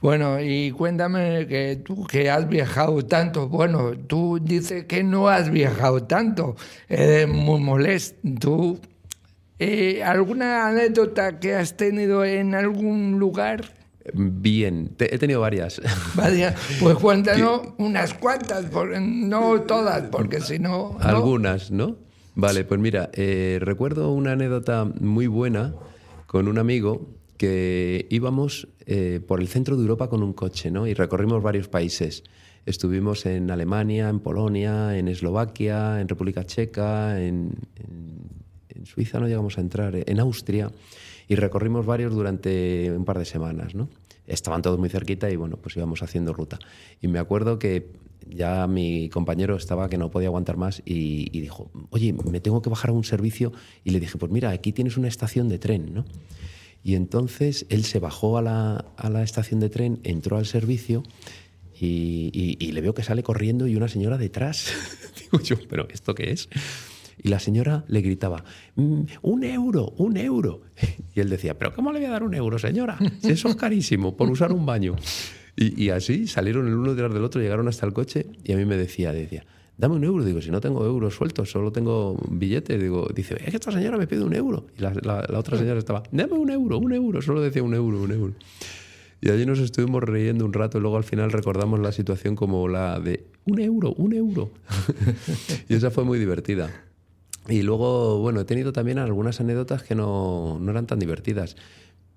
Bueno, 0.00 0.40
y 0.40 0.72
cuéntame 0.72 1.46
que 1.46 1.80
tú 1.82 2.06
que 2.06 2.28
has 2.30 2.48
viajado 2.48 3.04
tanto, 3.06 3.48
bueno, 3.48 3.92
tú 4.06 4.38
dices 4.40 4.84
que 4.84 5.02
no 5.02 5.28
has 5.28 5.50
viajado 5.50 6.02
tanto, 6.02 6.54
eres 6.88 7.26
muy 7.28 7.60
molesto. 7.60 8.16
¿Tú, 8.38 8.78
eh, 9.58 10.02
¿Alguna 10.04 10.68
anécdota 10.68 11.40
que 11.40 11.54
has 11.54 11.76
tenido 11.78 12.24
en 12.24 12.54
algún 12.54 13.18
lugar? 13.18 13.72
Bien, 14.14 14.94
he 14.98 15.18
tenido 15.18 15.40
varias. 15.40 15.80
Pues 16.80 16.96
cuéntanos 16.96 17.60
unas 17.78 18.14
cuantas, 18.14 18.66
no 19.00 19.60
todas, 19.62 20.02
porque 20.10 20.40
si 20.40 20.58
no... 20.58 20.96
Algunas, 21.00 21.70
¿no? 21.70 21.96
Vale, 22.34 22.64
pues 22.64 22.80
mira, 22.80 23.10
eh, 23.14 23.58
recuerdo 23.60 24.12
una 24.12 24.32
anécdota 24.32 24.84
muy 24.84 25.26
buena 25.26 25.74
con 26.26 26.48
un 26.48 26.58
amigo 26.58 27.08
que 27.38 28.06
íbamos 28.10 28.68
eh, 28.86 29.20
por 29.26 29.40
el 29.40 29.48
centro 29.48 29.76
de 29.76 29.82
Europa 29.82 30.08
con 30.08 30.22
un 30.22 30.32
coche, 30.32 30.70
¿no? 30.70 30.86
Y 30.86 30.94
recorrimos 30.94 31.42
varios 31.42 31.68
países. 31.68 32.24
Estuvimos 32.66 33.26
en 33.26 33.50
Alemania, 33.50 34.08
en 34.08 34.20
Polonia, 34.20 34.98
en 34.98 35.08
Eslovaquia, 35.08 36.00
en 36.00 36.08
República 36.08 36.44
Checa, 36.44 37.22
en, 37.22 37.52
en 37.76 38.86
Suiza 38.86 39.18
no 39.20 39.26
llegamos 39.26 39.58
a 39.58 39.60
entrar, 39.60 39.94
en 39.94 40.20
Austria, 40.20 40.70
y 41.28 41.34
recorrimos 41.34 41.86
varios 41.86 42.12
durante 42.14 42.92
un 42.92 43.04
par 43.04 43.18
de 43.18 43.24
semanas, 43.24 43.74
¿no? 43.74 43.88
Estaban 44.26 44.62
todos 44.62 44.78
muy 44.78 44.88
cerquita 44.88 45.30
y 45.30 45.36
bueno, 45.36 45.56
pues 45.56 45.76
íbamos 45.76 46.02
haciendo 46.02 46.32
ruta. 46.32 46.58
Y 47.00 47.08
me 47.08 47.18
acuerdo 47.18 47.58
que 47.58 47.92
ya 48.28 48.66
mi 48.66 49.08
compañero 49.08 49.56
estaba 49.56 49.88
que 49.88 49.98
no 49.98 50.10
podía 50.10 50.28
aguantar 50.28 50.56
más 50.56 50.82
y, 50.84 51.30
dijo, 51.30 51.70
oye, 51.90 52.12
me 52.12 52.40
tengo 52.40 52.62
que 52.62 52.70
bajar 52.70 52.90
a 52.90 52.92
un 52.92 53.04
servicio. 53.04 53.52
Y 53.84 53.90
le 53.90 54.00
dije, 54.00 54.18
pues 54.18 54.32
mira, 54.32 54.50
aquí 54.50 54.72
tienes 54.72 54.96
una 54.96 55.08
estación 55.08 55.48
de 55.48 55.58
tren, 55.58 55.94
¿no? 55.94 56.04
Y 56.82 56.94
entonces 56.94 57.66
él 57.68 57.84
se 57.84 57.98
bajó 57.98 58.38
a 58.38 58.42
la, 58.42 58.84
a 58.96 59.10
la 59.10 59.22
estación 59.22 59.58
de 59.60 59.68
tren, 59.68 59.98
entró 60.04 60.36
al 60.36 60.46
servicio 60.46 61.02
y, 61.78 62.30
y, 62.32 62.72
le 62.72 62.80
veo 62.80 62.94
que 62.94 63.02
sale 63.02 63.22
corriendo 63.22 63.66
y 63.66 63.76
una 63.76 63.88
señora 63.88 64.18
detrás. 64.18 64.72
Digo 65.20 65.42
yo, 65.42 65.56
¿pero 65.68 65.88
esto 65.90 66.14
qué 66.14 66.30
es? 66.30 66.48
Y 67.22 67.28
la 67.28 67.38
señora 67.38 67.84
le 67.88 68.00
gritaba, 68.00 68.44
mm, 68.74 69.00
un 69.22 69.44
euro, 69.44 69.92
un 69.98 70.16
euro. 70.16 70.62
Y 71.14 71.20
él 71.20 71.30
decía, 71.30 71.58
¿pero 71.58 71.72
cómo 71.74 71.92
le 71.92 71.98
voy 71.98 72.08
a 72.08 72.10
dar 72.10 72.22
un 72.22 72.34
euro, 72.34 72.58
señora? 72.58 72.98
Si 73.22 73.32
eso 73.32 73.48
es 73.48 73.56
carísimo, 73.56 74.16
por 74.16 74.30
usar 74.30 74.52
un 74.52 74.66
baño. 74.66 74.96
Y, 75.58 75.88
así 75.88 76.26
salieron 76.26 76.68
el 76.68 76.74
uno 76.74 76.90
detrás 76.90 77.14
del 77.14 77.24
otro, 77.24 77.40
llegaron 77.40 77.66
hasta 77.68 77.86
el 77.86 77.94
coche 77.94 78.26
y 78.44 78.52
a 78.52 78.56
mí 78.56 78.66
me 78.66 78.76
decía, 78.76 79.12
decía, 79.12 79.46
dame 79.78 79.94
un 79.94 80.04
euro. 80.04 80.22
Digo, 80.22 80.42
si 80.42 80.50
no 80.50 80.60
tengo 80.60 80.84
euros 80.84 81.14
sueltos, 81.14 81.50
solo 81.50 81.72
tengo 81.72 82.18
billetes. 82.30 82.78
Digo, 82.78 83.08
dice, 83.14 83.36
es 83.42 83.50
que 83.50 83.56
esta 83.56 83.72
señora 83.72 83.96
me 83.96 84.06
pide 84.06 84.22
un 84.22 84.34
euro. 84.34 84.66
Y 84.76 84.82
la, 84.82 84.92
la, 85.02 85.38
otra 85.38 85.56
señora 85.56 85.78
estaba, 85.78 86.02
dame 86.12 86.34
un 86.34 86.50
euro, 86.50 86.76
un 86.76 86.92
euro. 86.92 87.22
Solo 87.22 87.40
decía 87.40 87.62
un 87.62 87.72
euro, 87.72 88.02
un 88.02 88.12
euro. 88.12 88.34
Y 89.22 89.30
allí 89.30 89.46
nos 89.46 89.58
estuvimos 89.58 90.02
riendo 90.02 90.44
un 90.44 90.52
rato 90.52 90.76
y 90.76 90.82
luego 90.82 90.98
al 90.98 91.04
final 91.04 91.32
recordamos 91.32 91.80
la 91.80 91.90
situación 91.90 92.36
como 92.36 92.68
la 92.68 93.00
de 93.00 93.26
un 93.46 93.58
euro, 93.58 93.94
un 93.94 94.12
euro. 94.12 94.50
y 95.70 95.74
esa 95.74 95.90
fue 95.90 96.04
muy 96.04 96.18
divertida. 96.18 96.70
Y 97.48 97.62
luego, 97.62 98.18
bueno, 98.18 98.40
he 98.40 98.44
tenido 98.44 98.72
también 98.72 98.98
algunas 98.98 99.40
anécdotas 99.40 99.82
que 99.82 99.94
no, 99.94 100.58
no 100.60 100.70
eran 100.70 100.86
tan 100.86 100.98
divertidas. 100.98 101.56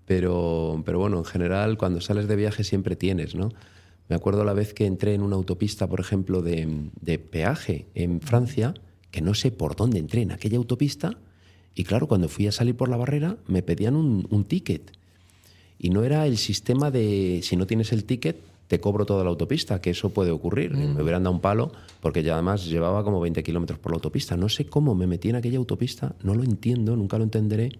Pero, 0.05 0.81
pero 0.85 0.99
bueno, 0.99 1.19
en 1.19 1.25
general, 1.25 1.77
cuando 1.77 2.01
sales 2.01 2.27
de 2.27 2.35
viaje 2.35 2.63
siempre 2.63 2.95
tienes, 2.95 3.35
¿no? 3.35 3.49
Me 4.07 4.15
acuerdo 4.15 4.43
la 4.43 4.53
vez 4.53 4.73
que 4.73 4.87
entré 4.87 5.13
en 5.13 5.21
una 5.21 5.35
autopista, 5.35 5.87
por 5.87 5.99
ejemplo, 5.99 6.41
de, 6.41 6.89
de, 6.99 7.19
peaje 7.19 7.85
en 7.93 8.21
Francia, 8.21 8.73
que 9.11 9.21
no 9.21 9.35
sé 9.35 9.51
por 9.51 9.75
dónde 9.75 9.99
entré 9.99 10.23
en 10.23 10.31
aquella 10.31 10.57
autopista, 10.57 11.19
y 11.75 11.83
claro, 11.83 12.07
cuando 12.07 12.27
fui 12.27 12.47
a 12.47 12.51
salir 12.51 12.75
por 12.75 12.89
la 12.89 12.97
barrera 12.97 13.37
me 13.45 13.61
pedían 13.61 13.95
un, 13.95 14.27
un 14.31 14.45
ticket. 14.45 14.91
Y 15.77 15.91
no 15.91 16.03
era 16.03 16.25
el 16.25 16.37
sistema 16.39 16.89
de, 16.89 17.41
si 17.43 17.55
no 17.55 17.67
tienes 17.67 17.91
el 17.93 18.03
ticket, 18.03 18.41
te 18.69 18.79
cobro 18.79 19.03
toda 19.07 19.23
la 19.23 19.31
autopista, 19.31 19.81
que 19.81 19.89
eso 19.89 20.11
puede 20.11 20.29
ocurrir. 20.29 20.75
Mm. 20.75 20.95
Me 20.95 21.01
hubieran 21.01 21.23
dado 21.23 21.33
un 21.35 21.41
palo 21.41 21.71
porque 22.01 22.21
ya 22.21 22.35
además 22.35 22.65
llevaba 22.67 23.03
como 23.03 23.19
20 23.19 23.41
kilómetros 23.41 23.79
por 23.79 23.91
la 23.91 23.95
autopista. 23.95 24.37
No 24.37 24.47
sé 24.47 24.67
cómo 24.67 24.93
me 24.93 25.07
metí 25.07 25.29
en 25.29 25.35
aquella 25.35 25.57
autopista, 25.57 26.15
no 26.21 26.35
lo 26.35 26.43
entiendo, 26.43 26.95
nunca 26.95 27.17
lo 27.17 27.23
entenderé. 27.23 27.71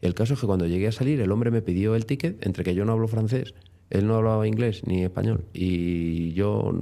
El 0.00 0.14
caso 0.14 0.32
es 0.32 0.40
que 0.40 0.46
cuando 0.46 0.66
llegué 0.66 0.88
a 0.88 0.92
salir, 0.92 1.20
el 1.20 1.30
hombre 1.30 1.50
me 1.50 1.60
pidió 1.60 1.94
el 1.94 2.06
ticket, 2.06 2.46
entre 2.46 2.64
que 2.64 2.74
yo 2.74 2.86
no 2.86 2.92
hablo 2.92 3.08
francés, 3.08 3.52
él 3.90 4.06
no 4.06 4.14
hablaba 4.16 4.48
inglés 4.48 4.82
ni 4.86 5.04
español, 5.04 5.44
y 5.52 6.32
yo, 6.32 6.72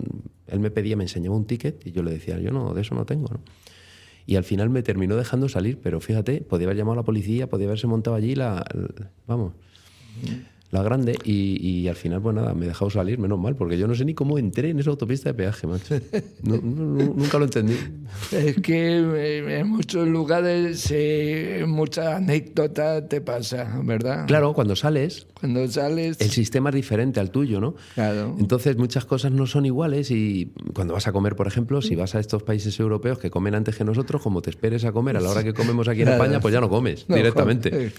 él 0.47 0.61
me 0.61 0.71
pedía, 0.71 0.97
me 0.97 1.04
enseñaba 1.04 1.37
un 1.37 1.45
ticket, 1.45 1.85
y 1.85 1.90
yo 1.90 2.02
le 2.02 2.12
decía, 2.12 2.38
yo 2.38 2.52
no, 2.52 2.73
de 2.73 2.80
eso 2.80 2.95
no 2.95 3.04
tengo, 3.04 3.28
¿no? 3.28 3.40
Y 4.26 4.37
al 4.37 4.45
final 4.45 4.71
me 4.71 4.83
terminó 4.83 5.16
dejando 5.16 5.49
salir, 5.49 5.78
pero 5.83 6.00
fíjate, 6.00 6.40
podía 6.40 6.69
haber 6.69 6.78
llamado 6.78 6.92
a 6.92 6.97
la 6.99 7.02
policía, 7.02 7.49
podía 7.49 7.66
haberse 7.66 7.88
montado 7.88 8.16
allí 8.16 8.37
la 8.37 8.64
vamos. 9.26 9.52
Mm 10.23 10.60
la 10.71 10.83
grande 10.83 11.19
y, 11.25 11.89
al 11.89 11.97
final, 11.97 12.23
pues 12.23 12.35
nada, 12.35 12.55
me 12.55 12.65
he 12.65 12.69
dejado 12.69 12.91
salir, 12.91 13.19
menos 13.19 13.39
mal, 13.39 13.57
porque 13.57 13.77
yo 13.77 13.89
no 13.89 13.95
sé 13.95 14.05
ni 14.05 14.15
cómo 14.15 14.39
entré 14.39 14.71
en 14.71 14.79
esa 14.79 14.91
autopista 14.91 15.31
de 15.31 15.35
peaje, 15.35 15.67
macho. 15.67 15.97
nunca 16.43 17.39
lo 17.39 17.45
entendí. 17.45 17.77
Es 18.33 18.61
que 18.61 18.99
eh, 18.99 19.61
en 19.61 19.69
muchos 19.69 20.07
lugares 20.07 20.89
eh, 20.91 21.65
mucha 21.67 22.17
anécdota 22.17 23.07
te 23.07 23.21
pasa, 23.21 23.81
¿verdad? 23.83 24.27
Claro, 24.27 24.53
cuando 24.53 24.77
sales. 24.77 25.27
Cuando 25.35 25.67
sales. 25.69 26.21
El 26.21 26.31
sistema 26.31 26.71
es 26.71 26.75
diferente 26.75 27.21
al 27.21 27.31
tuyo, 27.31 27.61
¿no? 27.61 27.75
Claro. 27.95 28.37
Entonces 28.39 28.77
muchas 28.77 29.05
cosas 29.05 29.33
no 29.33 29.47
son 29.47 29.67
iguales 29.67 30.11
y 30.11 30.53
cuando 30.75 30.95
vas 30.95 31.07
a 31.07 31.12
comer, 31.12 31.37
por 31.37 31.47
ejemplo, 31.47 31.83
si 31.83 31.95
vas 31.95 32.15
a 32.15 32.21
estos 32.21 32.43
países 32.43 32.79
europeos 32.79 33.19
que 33.19 33.31
comen 33.31 33.55
antes 33.55 33.77
que 33.77 33.85
nosotros, 33.85 34.23
como 34.23 34.43
te 34.43 34.50
esperes 34.50 34.85
a 34.85 34.93
comer 34.93 35.17
a 35.17 35.21
la 35.21 35.31
hora 35.31 35.43
que 35.43 35.55
comemos 35.55 35.89
aquí 35.89 36.03
en 36.03 36.09
España, 36.09 36.41
pues 36.41 36.53
ya 36.53 36.61
no 36.61 36.69
comes 36.69 37.07
directamente. 37.09 37.93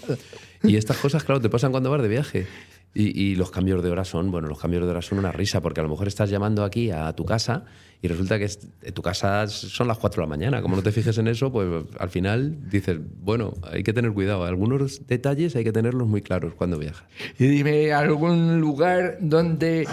Y 0.63 0.75
estas 0.75 0.97
cosas, 0.97 1.23
claro, 1.23 1.41
te 1.41 1.49
pasan 1.49 1.71
cuando 1.71 1.89
vas 1.89 2.01
de 2.01 2.07
viaje. 2.07 2.45
Y, 2.93 3.35
los 3.35 3.51
cambios 3.51 3.81
de 3.81 3.89
hora 3.89 4.03
son, 4.03 4.31
bueno, 4.31 4.49
los 4.49 4.59
cambios 4.59 4.83
de 4.83 4.89
hora 4.89 5.01
son 5.01 5.17
una 5.17 5.31
risa, 5.31 5.61
porque 5.61 5.79
a 5.79 5.83
lo 5.83 5.89
mejor 5.89 6.09
estás 6.09 6.29
llamando 6.29 6.65
aquí 6.65 6.91
a 6.91 7.13
tu 7.13 7.23
casa 7.23 7.63
y 8.01 8.07
resulta 8.09 8.37
que 8.37 8.49
tu 8.91 9.01
casa 9.01 9.47
son 9.47 9.87
las 9.87 9.97
4 9.97 10.21
de 10.21 10.27
la 10.27 10.29
mañana. 10.29 10.61
Como 10.61 10.75
no 10.75 10.83
te 10.83 10.91
fijes 10.91 11.17
en 11.17 11.27
eso, 11.27 11.53
pues 11.53 11.85
al 11.99 12.09
final 12.09 12.69
dices, 12.69 12.99
bueno, 13.21 13.53
hay 13.63 13.83
que 13.83 13.93
tener 13.93 14.11
cuidado. 14.11 14.43
Algunos 14.43 15.07
detalles 15.07 15.55
hay 15.55 15.63
que 15.63 15.71
tenerlos 15.71 16.07
muy 16.07 16.21
claros 16.21 16.53
cuando 16.53 16.77
viajas. 16.79 17.05
Y 17.39 17.45
dime, 17.47 17.93
¿algún 17.93 18.59
lugar 18.59 19.19
donde 19.21 19.87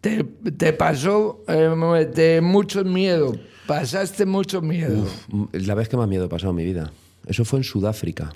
te, 0.00 0.72
pasó 0.74 1.42
eh, 1.48 2.10
de 2.14 2.40
mucho 2.40 2.84
miedo? 2.84 3.34
¿Pasaste 3.66 4.26
mucho 4.26 4.60
miedo? 4.60 5.04
la 5.52 5.74
vez 5.74 5.88
que 5.88 5.96
más 5.96 6.08
miedo 6.08 6.26
he 6.26 6.28
pasado 6.28 6.50
en 6.50 6.56
mi 6.56 6.64
vida. 6.64 6.92
Eso 7.26 7.44
fue 7.44 7.58
en 7.58 7.64
Sudáfrica. 7.64 8.34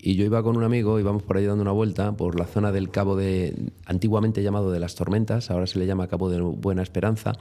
Y 0.00 0.14
yo 0.14 0.24
iba 0.24 0.42
con 0.42 0.56
un 0.56 0.62
amigo, 0.62 1.00
íbamos 1.00 1.24
por 1.24 1.36
ahí 1.36 1.44
dando 1.44 1.62
una 1.62 1.72
vuelta 1.72 2.16
por 2.16 2.38
la 2.38 2.46
zona 2.46 2.70
del 2.70 2.90
Cabo 2.90 3.16
de, 3.16 3.72
antiguamente 3.84 4.42
llamado 4.42 4.70
de 4.70 4.78
las 4.78 4.94
Tormentas, 4.94 5.50
ahora 5.50 5.66
se 5.66 5.78
le 5.78 5.86
llama 5.86 6.06
Cabo 6.06 6.30
de 6.30 6.40
Buena 6.40 6.82
Esperanza. 6.82 7.32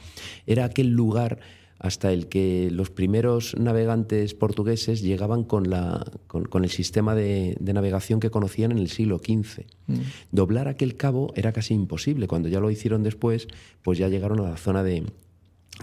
Era 0.48 0.66
aquel 0.66 0.90
lugar 0.90 1.40
hasta 1.80 2.12
el 2.12 2.28
que 2.28 2.70
los 2.72 2.90
primeros 2.90 3.56
navegantes 3.56 4.34
portugueses 4.34 5.02
llegaban 5.02 5.44
con, 5.44 5.70
la, 5.70 6.04
con, 6.26 6.64
el 6.64 6.72
sistema 6.72 7.14
de, 7.14 7.56
navegación 7.62 8.20
que 8.20 8.32
conocían 8.32 8.72
en 8.72 8.80
el 8.80 8.90
siglo 8.90 9.20
XV. 9.20 9.66
Mm. 9.86 9.96
Doblar 10.32 10.68
aquel 10.68 10.98
cabo 10.98 11.32
era 11.36 11.52
casi 11.54 11.76
imposible. 11.76 12.28
Cuando 12.28 12.50
ya 12.50 12.60
lo 12.60 12.72
hicieron 12.72 13.04
después, 13.04 13.48
pues 13.84 14.00
ya 14.00 14.08
llegaron 14.08 14.40
a 14.40 14.50
la 14.50 14.58
zona 14.58 14.82
de, 14.82 15.04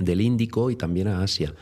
del 0.01 0.21
Índico 0.21 0.73
y 0.73 0.77
también 0.77 1.07
a 1.07 1.23
Asia 1.23 1.55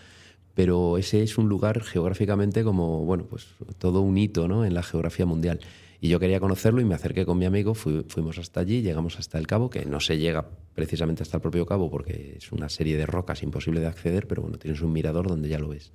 pero 0.54 0.99
ese 0.99 1.23
es 1.23 1.38
un 1.38 1.49
lugar 1.49 1.82
geográficamente 1.82 2.64
como, 2.64 3.04
bueno, 3.04 3.25
pues 3.25 3.49
todo 3.78 4.00
un 4.00 4.18
hito 4.18 4.49
¿no? 4.49 4.64
en 4.64 4.75
la 4.75 4.82
geografía 4.82 5.26
mundial. 5.26 5.61
Y 6.00 6.09
yo 6.09 6.18
quería 6.18 6.40
conocerlo 6.40 6.80
y 6.80 6.85
me 6.85 6.97
acerqué 6.97 7.25
con 7.25 7.38
mi 7.38 7.44
amigo, 7.44 7.75
fuimos 7.75 8.37
hasta 8.38 8.59
allí, 8.59 8.82
llegamos 8.82 9.21
hasta 9.21 9.38
el 9.38 9.47
cabo, 9.47 9.71
que 9.71 9.85
no 9.85 10.00
se 10.00 10.18
llega 10.18 10.49
precisamente 10.75 11.23
hasta 11.23 11.37
el 11.37 11.40
propio 11.40 11.64
cabo 11.64 11.90
porque 11.90 12.35
es 12.38 12.50
una 12.50 12.68
serie 12.68 12.97
de 12.97 13.06
rocas 13.06 13.44
imposible 13.44 13.78
de 13.80 13.87
acceder, 13.87 14.26
pero 14.26 14.42
bueno, 14.42 14.59
tienes 14.59 14.80
un 14.80 14.92
mirador 14.92 15.28
donde 15.28 15.49
ya 15.49 15.61
lo 15.61 15.68
ves. 15.68 15.92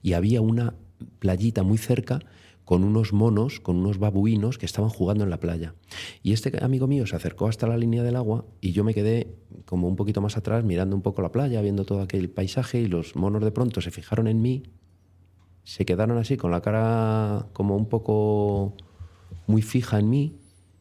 Y 0.00 0.12
había 0.12 0.40
una 0.40 0.74
playita 1.18 1.64
muy 1.64 1.78
cerca 1.78 2.20
con 2.64 2.84
unos 2.84 3.12
monos, 3.12 3.60
con 3.60 3.76
unos 3.76 3.98
babuinos 3.98 4.58
que 4.58 4.66
estaban 4.66 4.90
jugando 4.90 5.24
en 5.24 5.30
la 5.30 5.40
playa. 5.40 5.74
Y 6.22 6.32
este 6.32 6.52
amigo 6.64 6.86
mío 6.86 7.06
se 7.06 7.16
acercó 7.16 7.48
hasta 7.48 7.66
la 7.66 7.76
línea 7.76 8.02
del 8.02 8.16
agua 8.16 8.44
y 8.60 8.72
yo 8.72 8.84
me 8.84 8.94
quedé 8.94 9.34
como 9.64 9.88
un 9.88 9.96
poquito 9.96 10.20
más 10.20 10.36
atrás 10.36 10.64
mirando 10.64 10.96
un 10.96 11.02
poco 11.02 11.22
la 11.22 11.32
playa, 11.32 11.60
viendo 11.60 11.84
todo 11.84 12.00
aquel 12.00 12.30
paisaje 12.30 12.80
y 12.80 12.86
los 12.86 13.16
monos 13.16 13.42
de 13.42 13.50
pronto 13.50 13.80
se 13.80 13.90
fijaron 13.90 14.26
en 14.28 14.40
mí, 14.40 14.62
se 15.64 15.84
quedaron 15.84 16.18
así 16.18 16.36
con 16.36 16.50
la 16.50 16.60
cara 16.60 17.48
como 17.52 17.76
un 17.76 17.88
poco 17.88 18.74
muy 19.46 19.62
fija 19.62 19.98
en 19.98 20.10
mí 20.10 20.38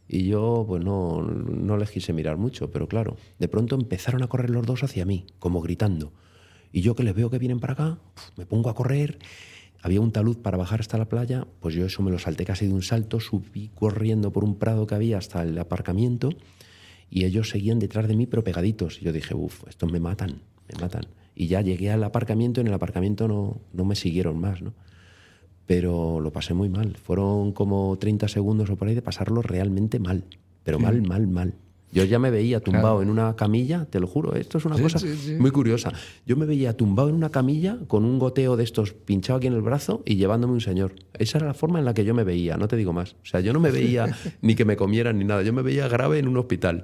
y 0.08 0.26
yo 0.26 0.66
pues 0.68 0.84
no, 0.84 1.22
no 1.22 1.78
les 1.78 1.90
quise 1.90 2.14
mirar 2.14 2.38
mucho, 2.38 2.70
pero 2.70 2.88
claro, 2.88 3.16
de 3.40 3.48
pronto 3.48 3.76
empezaron 3.76 4.24
a 4.24 4.28
correr 4.28 4.50
los 4.50 4.66
dos 4.66 4.84
hacia 4.84 5.06
mí, 5.06 5.26
como 5.40 5.62
gritando. 5.62 6.12
Y 6.74 6.82
yo 6.82 6.96
que 6.96 7.04
les 7.04 7.16
veo 7.16 7.30
que 7.30 7.40
vienen 7.40 7.60
para 7.60 7.74
acá, 7.74 8.00
me 8.38 8.46
pongo 8.46 8.70
a 8.70 8.76
correr 8.76 9.20
había 9.82 10.02
un 10.02 10.12
talud 10.12 10.38
para 10.38 10.58
bajar 10.58 10.80
hasta 10.80 10.98
la 10.98 11.10
playa, 11.10 11.48
pues 11.60 11.76
yo 11.76 11.86
eso 11.86 12.04
me 12.04 12.12
lo 12.12 12.20
salté 12.20 12.46
casi 12.46 12.68
de 12.68 12.74
un 12.74 12.84
salto, 12.84 13.20
subí 13.20 13.70
corriendo 13.74 14.32
por 14.32 14.44
un 14.44 14.56
prado 14.56 14.86
que 14.86 14.96
había 14.96 15.18
hasta 15.18 15.44
el 15.44 15.58
aparcamiento 15.58 16.30
y 17.10 17.26
ellos 17.26 17.50
seguían 17.50 17.80
detrás 17.80 18.08
de 18.08 18.16
mí 18.16 18.26
pero 18.28 18.44
pegaditos. 18.44 19.02
Y 19.02 19.06
yo 19.06 19.12
dije, 19.12 19.36
uff, 19.36 19.68
estos 19.68 19.92
me 19.92 20.00
matan, 20.00 20.42
me 20.72 20.80
matan. 20.80 21.06
Y 21.36 21.48
ya 21.48 21.62
llegué 21.62 21.92
al 21.92 22.04
aparcamiento 22.04 22.60
y 22.60 22.62
en 22.62 22.68
el 22.68 22.74
aparcamiento 22.74 23.28
no, 23.28 23.62
no 23.74 23.86
me 23.86 23.96
siguieron 23.96 24.40
más, 24.40 24.62
¿no? 24.62 24.74
Pero 25.66 26.20
lo 26.20 26.32
pasé 26.32 26.54
muy 26.54 26.70
mal. 26.70 26.98
Fueron 26.98 27.52
como 27.52 27.98
30 27.98 28.28
segundos 28.28 28.70
o 28.70 28.76
por 28.76 28.88
ahí 28.88 28.96
de 28.96 29.02
pasarlo 29.02 29.42
realmente 29.42 30.00
mal. 30.00 30.26
Pero 30.64 30.80
mal, 30.80 31.02
mal, 31.02 31.28
mal. 31.28 31.54
Yo 31.92 32.06
ya 32.06 32.20
me 32.20 32.32
veía 32.32 32.62
tumbado 32.62 33.02
en 33.02 33.10
una 33.10 33.36
camilla, 33.36 33.86
te 33.90 34.00
lo 34.00 34.08
juro, 34.08 34.36
esto 34.36 34.58
es 34.58 34.66
una 34.66 34.80
cosa 34.80 35.00
muy 35.38 35.52
curiosa. 35.52 35.92
Yo 36.26 36.38
me 36.38 36.46
veía 36.46 36.76
tumbado 36.76 37.10
en 37.10 37.16
una 37.16 37.30
camilla 37.30 37.78
con 37.88 38.06
un 38.06 38.18
goteo 38.18 38.56
de 38.56 38.64
estos 38.64 38.94
pinchado 38.94 39.38
aquí 39.38 39.48
en 39.48 39.54
el 39.54 39.62
brazo 39.62 40.02
y 40.06 40.16
llevándome 40.16 40.54
un 40.54 40.62
señor. 40.62 40.94
Esa 41.20 41.40
era 41.40 41.48
la 41.48 41.54
forma 41.54 41.80
en 41.80 41.86
la 41.86 41.94
que 41.94 42.06
yo 42.06 42.14
me 42.14 42.24
veía, 42.24 42.56
no 42.56 42.68
te 42.68 42.78
digo 42.78 42.94
más. 42.94 43.14
O 43.24 43.26
sea, 43.26 43.42
yo 43.42 43.52
no 43.52 43.60
me 43.60 43.72
veía 43.72 44.16
ni 44.42 44.56
que 44.56 44.64
me 44.64 44.78
comieran 44.78 45.20
ni 45.20 45.26
nada, 45.26 45.42
yo 45.42 45.52
me 45.52 45.62
veía 45.62 45.88
grave 45.88 46.20
en 46.20 46.28
un 46.28 46.38
hospital. 46.38 46.84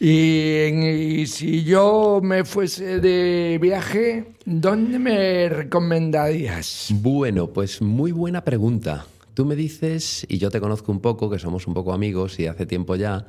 Y, 0.00 1.24
si 1.26 1.64
yo 1.64 2.20
me 2.22 2.44
fuese 2.44 3.00
de 3.00 3.58
viaje, 3.60 4.34
¿dónde 4.44 4.98
me 4.98 5.48
recomendarías? 5.48 6.88
Bueno, 7.00 7.48
pues 7.48 7.80
muy 7.80 8.12
buena 8.12 8.44
pregunta. 8.44 9.06
Tú 9.34 9.44
me 9.44 9.56
dices, 9.56 10.26
y 10.28 10.38
yo 10.38 10.50
te 10.50 10.60
conozco 10.60 10.92
un 10.92 11.00
poco, 11.00 11.30
que 11.30 11.38
somos 11.38 11.66
un 11.66 11.74
poco 11.74 11.92
amigos 11.92 12.38
y 12.38 12.46
hace 12.46 12.66
tiempo 12.66 12.96
ya. 12.96 13.26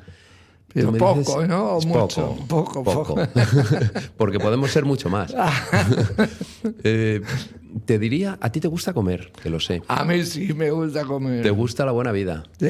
Pero 0.76 0.88
tú 0.88 0.92
me 0.92 1.00
poco, 1.00 1.48
¿no? 1.48 1.80
Mucho. 1.80 2.36
Poco, 2.50 2.84
poco. 2.84 3.16
Porque 4.18 4.40
podemos 4.40 4.70
ser 4.72 4.84
mucho 4.86 5.10
más. 5.10 5.34
Eh, 6.84 7.22
te 7.86 8.00
diría, 8.00 8.38
a 8.42 8.52
ti 8.52 8.60
te 8.60 8.68
gusta 8.68 8.94
comer, 8.94 9.32
que 9.42 9.50
lo 9.50 9.60
sé. 9.60 9.82
A 9.88 10.04
mí 10.04 10.24
sí 10.26 10.54
me 10.54 10.72
gusta 10.72 11.06
comer. 11.06 11.44
Te 11.44 11.52
gusta 11.52 11.86
la 11.86 11.92
buena 11.92 12.12
vida. 12.12 12.44
Sí, 12.60 12.68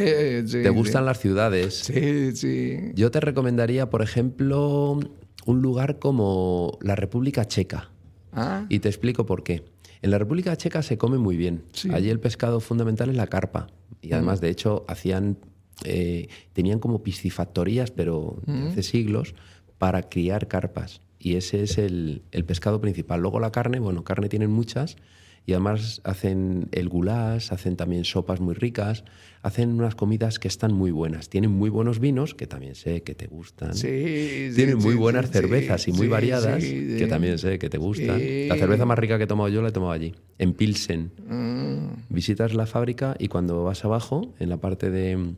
sí, 0.47 0.63
Te 0.63 0.69
gustan 0.69 1.05
las 1.05 1.19
ciudades. 1.19 1.75
Sí, 1.75 2.35
sí. 2.35 2.91
Yo 2.93 3.09
te 3.11 3.19
recomendaría, 3.21 3.89
por 3.89 4.01
ejemplo, 4.01 4.99
un 5.45 5.61
lugar 5.61 5.99
como 5.99 6.77
la 6.81 6.95
República 6.95 7.45
Checa. 7.45 7.89
Ah, 8.33 8.65
Y 8.69 8.79
te 8.79 8.89
explico 8.89 9.25
por 9.25 9.43
qué. 9.43 9.63
En 10.01 10.11
la 10.11 10.17
República 10.17 10.55
Checa 10.57 10.81
se 10.83 10.97
come 10.97 11.17
muy 11.17 11.37
bien. 11.37 11.63
Sí. 11.71 11.89
Mm. 11.89 11.95
Allí 11.95 12.09
el 12.09 12.19
pescado 12.19 12.59
fundamental 12.59 13.09
es 13.09 13.15
la 13.15 13.27
carpa. 13.27 13.67
Y 14.01 14.13
además, 14.13 14.41
de 14.41 14.49
hecho, 14.49 14.85
hacían, 14.87 15.37
eh, 15.83 16.27
tenían 16.53 16.79
como 16.79 17.03
piscifactorías, 17.03 17.91
pero 17.91 18.37
de 18.45 18.53
Mm. 18.53 18.67
hace 18.67 18.83
siglos, 18.83 19.35
para 19.77 20.03
criar 20.03 20.47
carpas. 20.47 21.01
Y 21.19 21.35
ese 21.35 21.63
es 21.63 21.77
el, 21.77 22.21
el 22.31 22.45
pescado 22.45 22.79
principal. 22.79 23.21
Luego 23.21 23.39
la 23.39 23.51
carne, 23.51 23.79
bueno, 23.79 24.03
carne 24.03 24.29
tienen 24.29 24.51
muchas. 24.51 24.95
Y 25.47 25.51
además 25.53 26.01
hacen 26.03 26.69
el 26.71 26.89
goulash, 26.89 27.51
hacen 27.53 27.75
también 27.75 28.03
sopas 28.03 28.39
muy 28.39 28.55
ricas, 28.55 29.03
hacen 29.43 29.69
unas 29.73 29.93
comidas 29.93 30.39
que 30.39 30.47
están 30.47 30.73
muy 30.73 30.89
buenas. 30.89 31.29
Tienen 31.29 31.51
muy 31.51 31.69
buenos 31.69 31.99
vinos, 31.99 32.33
que 32.33 32.47
también 32.47 32.73
sé 32.73 33.03
que 33.03 33.13
te 33.13 33.27
gustan. 33.27 33.75
sí, 33.75 34.47
sí, 34.49 34.55
Tienen 34.55 34.77
muy 34.79 34.93
sí, 34.93 34.97
buenas 34.97 35.27
sí, 35.27 35.33
cervezas 35.33 35.87
y 35.87 35.91
muy 35.91 36.07
variadas, 36.07 36.63
que 36.63 37.05
también 37.07 37.37
sé 37.37 37.59
que 37.59 37.69
te 37.69 37.77
gustan. 37.77 38.23
La 38.47 38.57
cerveza 38.57 38.85
más 38.85 38.97
rica 38.97 39.19
que 39.19 39.25
he 39.25 39.27
tomado 39.27 39.49
yo 39.49 39.61
la 39.61 39.69
he 39.69 39.71
tomado 39.71 39.91
allí, 39.91 40.15
en 40.39 40.53
Pilsen. 40.53 41.11
Mm, 41.27 42.13
Visitas 42.13 42.55
la 42.55 42.65
fábrica 42.65 43.15
y 43.19 43.27
cuando 43.27 43.63
vas 43.63 43.85
abajo, 43.85 44.33
en 44.39 44.49
la 44.49 44.57
parte 44.57 44.89
de, 44.89 45.35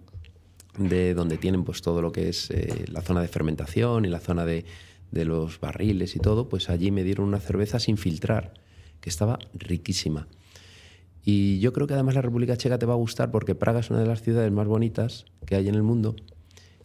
de 0.78 1.14
donde 1.14 1.38
tienen 1.38 1.64
pues 1.64 1.82
todo 1.82 2.02
lo 2.02 2.12
que 2.12 2.30
es 2.30 2.50
eh, 2.52 2.86
la 2.88 3.02
zona 3.02 3.22
de 3.22 3.28
fermentación 3.28 4.06
y 4.06 4.10
la 4.10 4.20
zona 4.20 4.46
de, 4.46 4.66
de 5.12 5.26
los 5.26 5.60
barriles 5.60 6.16
y 6.16 6.20
todo, 6.20 6.50
pues 6.50 6.70
allí 6.70 6.92
me 6.92 7.04
dieron 7.04 7.28
una 7.28 7.40
cerveza 7.40 7.80
sin 7.80 7.98
filtrar, 7.98 8.54
que 9.02 9.10
estaba 9.10 9.40
riquísima. 9.54 10.28
Y 11.24 11.60
yo 11.60 11.74
creo 11.74 11.88
que 11.88 11.94
además 11.94 12.16
la 12.16 12.22
República 12.22 12.56
Checa 12.58 12.80
te 12.80 12.86
va 12.86 12.94
a 12.94 12.98
gustar 12.98 13.32
porque 13.32 13.54
Praga 13.56 13.82
es 13.82 13.90
una 13.90 14.00
de 14.00 14.06
las 14.08 14.22
ciudades 14.22 14.52
más 14.52 14.68
bonitas 14.68 15.26
que 15.46 15.56
hay 15.56 15.68
en 15.68 15.76
el 15.76 15.84
mundo, 15.84 16.16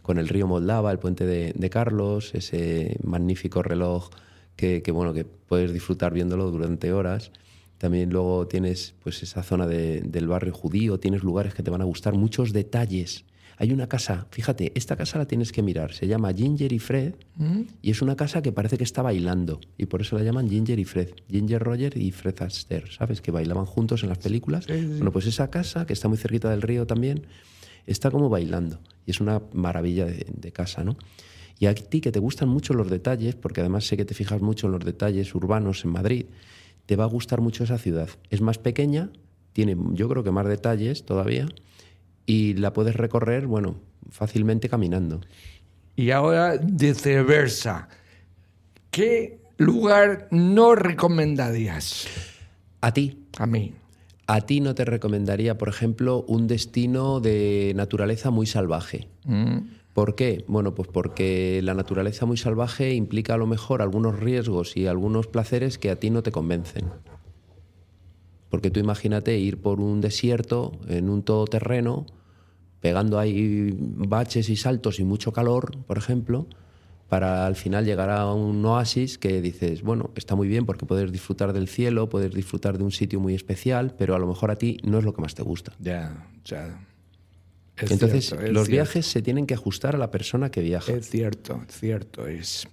con 0.03 0.19
el 0.19 0.29
río 0.29 0.49
Moldava, 0.49 0.91
el 0.91 0.99
puente 0.99 1.27
de, 1.27 1.71
Carlos, 1.71 2.35
ese 2.35 2.97
magnífico 3.05 3.63
reloj 3.63 4.11
que, 4.57 4.83
bueno, 4.93 5.13
que 5.13 5.25
puedes 5.25 5.73
disfrutar 5.73 6.13
viéndolo 6.13 6.51
durante 6.51 6.93
horas. 6.93 7.31
También 7.79 8.11
luego 8.11 8.47
tienes 8.49 8.95
pues, 9.03 9.23
esa 9.23 9.43
zona 9.43 9.67
de- 9.67 10.01
del 10.03 10.27
barrio 10.29 10.53
judío, 10.53 10.99
tienes 10.99 11.23
lugares 11.23 11.55
que 11.55 11.63
te 11.63 11.71
van 11.71 11.83
a 11.83 11.85
gustar, 11.85 12.15
muchos 12.15 12.53
detalles. 12.53 13.25
Hay 13.59 13.73
una 13.73 13.89
casa, 13.89 14.27
fíjate, 14.31 14.73
esta 14.75 14.97
casa 14.97 15.19
la 15.19 15.27
tienes 15.27 15.53
que 15.53 15.63
mirar, 15.63 15.93
se 15.93 16.07
llama 16.07 16.33
Ginger 16.33 16.73
y 16.73 16.79
Fred 16.79 17.15
y 17.81 17.91
es 17.91 18.03
una 18.03 18.17
casa 18.17 18.43
que 18.43 18.53
parece 18.53 18.79
que 18.79 18.85
está 18.85 19.03
bailando 19.03 19.61
y 19.79 19.87
por 19.87 20.01
eso 20.01 20.17
la 20.19 20.25
llaman 20.25 20.49
Ginger 20.49 20.79
y 20.79 20.85
Fred. 20.85 21.11
Ginger 21.29 21.63
Roger 21.63 21.97
y 21.97 22.11
Fred 22.11 22.43
Astaire, 22.43 22.91
¿sabes? 22.91 23.21
Que 23.21 23.31
bailaban 23.31 23.67
juntos 23.67 24.03
en 24.03 24.09
las 24.09 24.19
películas. 24.19 24.65
Sí, 24.65 24.73
sí. 24.79 24.87
Bueno, 24.87 25.13
pues 25.13 25.27
esa 25.27 25.51
casa, 25.51 25.87
que 25.87 25.93
está 25.93 26.09
muy 26.09 26.19
cerquita 26.19 26.51
del 26.51 26.63
río 26.63 26.87
también, 26.87 27.27
está 27.87 28.11
como 28.11 28.29
bailando 28.29 28.81
y 29.07 29.11
es 29.11 29.21
una 29.21 29.43
maravilla 29.53 30.07
de, 30.07 30.27
de 30.33 30.53
casa, 30.53 30.85
¿no? 30.85 30.97
Y 31.59 31.67
a 31.67 31.75
ti 31.75 32.01
que 32.01 32.11
te 32.11 32.19
gustan 32.19 32.49
mucho 32.49 32.75
los 32.75 32.91
detalles, 32.91 33.37
porque 33.37 33.61
además 33.61 33.87
sé 33.87 33.97
que 33.97 34.05
te 34.05 34.15
fijas 34.15 34.43
mucho 34.43 34.67
en 34.67 34.73
los 34.73 34.85
detalles 34.85 35.35
urbanos 35.35 35.85
en 35.85 35.93
Madrid, 35.93 36.27
te 36.87 36.97
va 36.97 37.05
a 37.05 37.09
gustar 37.09 37.41
mucho 37.41 37.65
esa 37.65 37.79
ciudad. 37.79 38.09
Es 38.31 38.41
más 38.41 38.59
pequeña, 38.59 39.11
tiene 39.53 39.77
yo 39.93 40.09
creo 40.09 40.25
que 40.25 40.31
más 40.31 40.47
detalles 40.47 41.05
todavía 41.05 41.47
y 42.27 42.55
la 42.55 42.73
puedes 42.73 42.95
recorrer, 42.97 43.47
bueno, 43.47 43.77
fácilmente 44.11 44.69
caminando. 44.69 45.21
Y 45.97 46.11
ahora 46.11 46.57
viceversa. 46.63 47.89
¿Qué 48.91 49.39
lugar 49.59 50.29
no 50.31 50.75
recomendarías 50.75 52.07
A 52.81 52.93
ti, 52.93 53.19
a 53.39 53.47
mí? 53.47 53.75
a 54.27 54.41
ti 54.43 54.61
no 54.61 54.75
te 54.75 54.85
recomendaría, 54.85 55.59
por 55.59 55.69
ejemplo, 55.69 56.25
un 56.29 56.47
destino 56.47 57.21
de 57.21 57.73
naturaleza 57.77 58.31
muy 58.31 58.47
salvaje. 58.47 59.09
Mm, 59.25 59.59
¿Por 59.93 60.15
qué? 60.15 60.45
Bueno, 60.49 60.75
pues 60.75 60.89
porque 60.89 61.61
la 61.63 61.75
naturaleza 61.75 62.25
muy 62.25 62.39
salvaje 62.39 62.95
implica 62.95 63.35
a 63.35 63.37
lo 63.37 63.47
mejor 63.47 63.83
algunos 63.83 64.19
riesgos 64.19 64.77
y 64.77 64.87
algunos 64.87 65.27
placeres 65.27 65.77
que 65.77 65.91
a 65.91 65.97
ti 65.97 66.09
no 66.09 66.23
te 66.23 66.33
convencen. 66.33 66.87
Porque 68.53 68.71
tú 68.71 68.81
imagínate 68.81 69.39
ir 69.39 69.63
por 69.63 69.81
un 69.81 70.03
desierto 70.03 70.79
en 70.87 71.09
un 71.09 71.23
todoterreno, 71.23 72.05
pegando 72.81 73.19
ahí 73.19 73.75
baches 73.75 74.51
y 74.51 74.57
saltos 74.57 75.01
y 75.01 75.05
mucho 75.05 75.33
calor, 75.33 75.79
por 75.87 75.97
ejemplo, 75.97 76.47
para 77.09 77.47
al 77.47 77.57
final 77.57 77.87
llegar 77.87 78.11
a 78.11 78.31
un 78.31 78.63
oasis 78.67 79.17
que 79.17 79.41
dices, 79.41 79.81
bueno, 79.81 80.11
está 80.17 80.35
muy 80.35 80.49
bien 80.49 80.67
porque 80.67 80.85
puedes 80.85 81.11
disfrutar 81.11 81.55
del 81.55 81.67
cielo, 81.67 82.11
puedes 82.11 82.35
disfrutar 82.35 82.77
de 82.77 82.85
un 82.85 82.93
sitio 82.93 83.21
muy 83.21 83.35
especial, 83.35 83.95
pero 83.97 84.15
a 84.15 84.19
lo 84.19 84.27
mejor 84.27 84.51
a 84.51 84.57
ti 84.57 84.77
no 84.83 84.99
es 84.99 85.05
lo 85.05 85.15
que 85.15 85.23
más 85.23 85.35
te 85.35 85.43
gusta. 85.43 85.73
Ya, 85.79 86.27
ya. 86.45 86.79
Es 87.79 87.91
Entonces, 87.91 88.27
cierto, 88.27 88.53
los 88.53 88.67
cierto. 88.67 88.71
viajes 88.71 89.07
se 89.07 89.23
tienen 89.23 89.47
que 89.47 89.55
ajustar 89.55 89.95
a 89.95 89.99
la 89.99 90.11
persona 90.11 90.51
que 90.51 90.61
viaja. 90.61 90.93
Es 90.93 91.09
cierto, 91.09 91.63
cierto 91.69 92.27
es. 92.27 92.69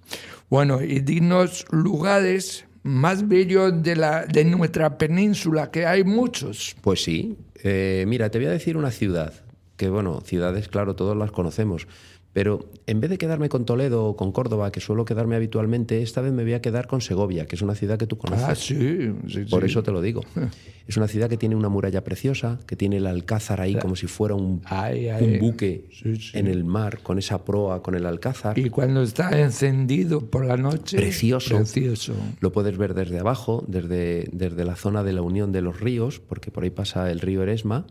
Bueno, 0.50 0.82
y 0.82 1.00
dinos 1.00 1.64
lugares 1.70 2.66
más 2.82 3.28
bellos 3.28 3.82
de, 3.82 3.96
la, 3.96 4.24
de 4.26 4.44
nuestra 4.44 4.96
península, 4.96 5.70
que 5.70 5.86
hay 5.86 6.04
muchos. 6.04 6.76
Pues 6.80 7.02
sí. 7.02 7.36
Eh, 7.62 8.04
mira, 8.08 8.30
te 8.30 8.38
voy 8.38 8.46
a 8.46 8.50
decir 8.50 8.76
una 8.76 8.90
ciudad, 8.90 9.32
que 9.76 9.88
bueno, 9.88 10.20
ciudades, 10.22 10.68
claro, 10.68 10.96
todos 10.96 11.16
las 11.16 11.30
conocemos, 11.30 11.86
pero 12.32 12.70
en 12.86 13.00
vez 13.00 13.10
de 13.10 13.18
quedarme 13.18 13.48
con 13.48 13.64
Toledo 13.64 14.04
o 14.06 14.16
con 14.16 14.30
Córdoba, 14.30 14.70
que 14.70 14.80
suelo 14.80 15.04
quedarme 15.04 15.34
habitualmente, 15.34 16.00
esta 16.02 16.20
vez 16.20 16.32
me 16.32 16.44
voy 16.44 16.52
a 16.52 16.62
quedar 16.62 16.86
con 16.86 17.00
Segovia, 17.00 17.46
que 17.46 17.56
es 17.56 17.62
una 17.62 17.74
ciudad 17.74 17.98
que 17.98 18.06
tú 18.06 18.18
conoces. 18.18 18.44
Ah, 18.48 18.54
sí, 18.54 19.12
sí, 19.26 19.40
Por 19.50 19.62
sí. 19.62 19.70
eso 19.70 19.82
te 19.82 19.90
lo 19.90 20.00
digo. 20.00 20.22
Es 20.88 20.96
una 20.96 21.06
ciudad 21.06 21.28
que 21.28 21.36
tiene 21.36 21.54
una 21.54 21.68
muralla 21.68 22.02
preciosa, 22.02 22.58
que 22.66 22.74
tiene 22.74 22.96
el 22.96 23.06
alcázar 23.06 23.60
ahí 23.60 23.76
como 23.76 23.94
si 23.94 24.08
fuera 24.08 24.34
un, 24.34 24.60
Ay, 24.64 25.06
un 25.06 25.14
ay. 25.14 25.38
buque 25.38 25.84
sí. 25.92 26.14
en 26.32 26.48
el 26.48 26.64
mar, 26.64 26.98
con 27.04 27.16
esa 27.16 27.44
proa, 27.44 27.80
con 27.80 27.94
el 27.94 28.06
alcázar. 28.06 28.58
Y 28.58 28.70
cuando 28.70 29.02
está 29.02 29.40
encendido 29.40 30.28
por 30.28 30.44
la 30.44 30.56
noche. 30.56 30.96
Precioso. 30.96 31.58
Precioso. 31.58 32.14
Lo 32.40 32.50
puedes 32.50 32.76
ver 32.76 32.94
desde 32.94 33.20
abajo, 33.20 33.62
desde, 33.68 34.28
desde 34.32 34.64
la 34.64 34.74
zona 34.74 35.04
de 35.04 35.12
la 35.12 35.22
unión 35.22 35.52
de 35.52 35.60
los 35.60 35.78
ríos, 35.78 36.18
porque 36.18 36.50
por 36.50 36.64
ahí 36.64 36.70
pasa 36.70 37.08
el 37.12 37.20
río 37.20 37.44
Eresma 37.44 37.86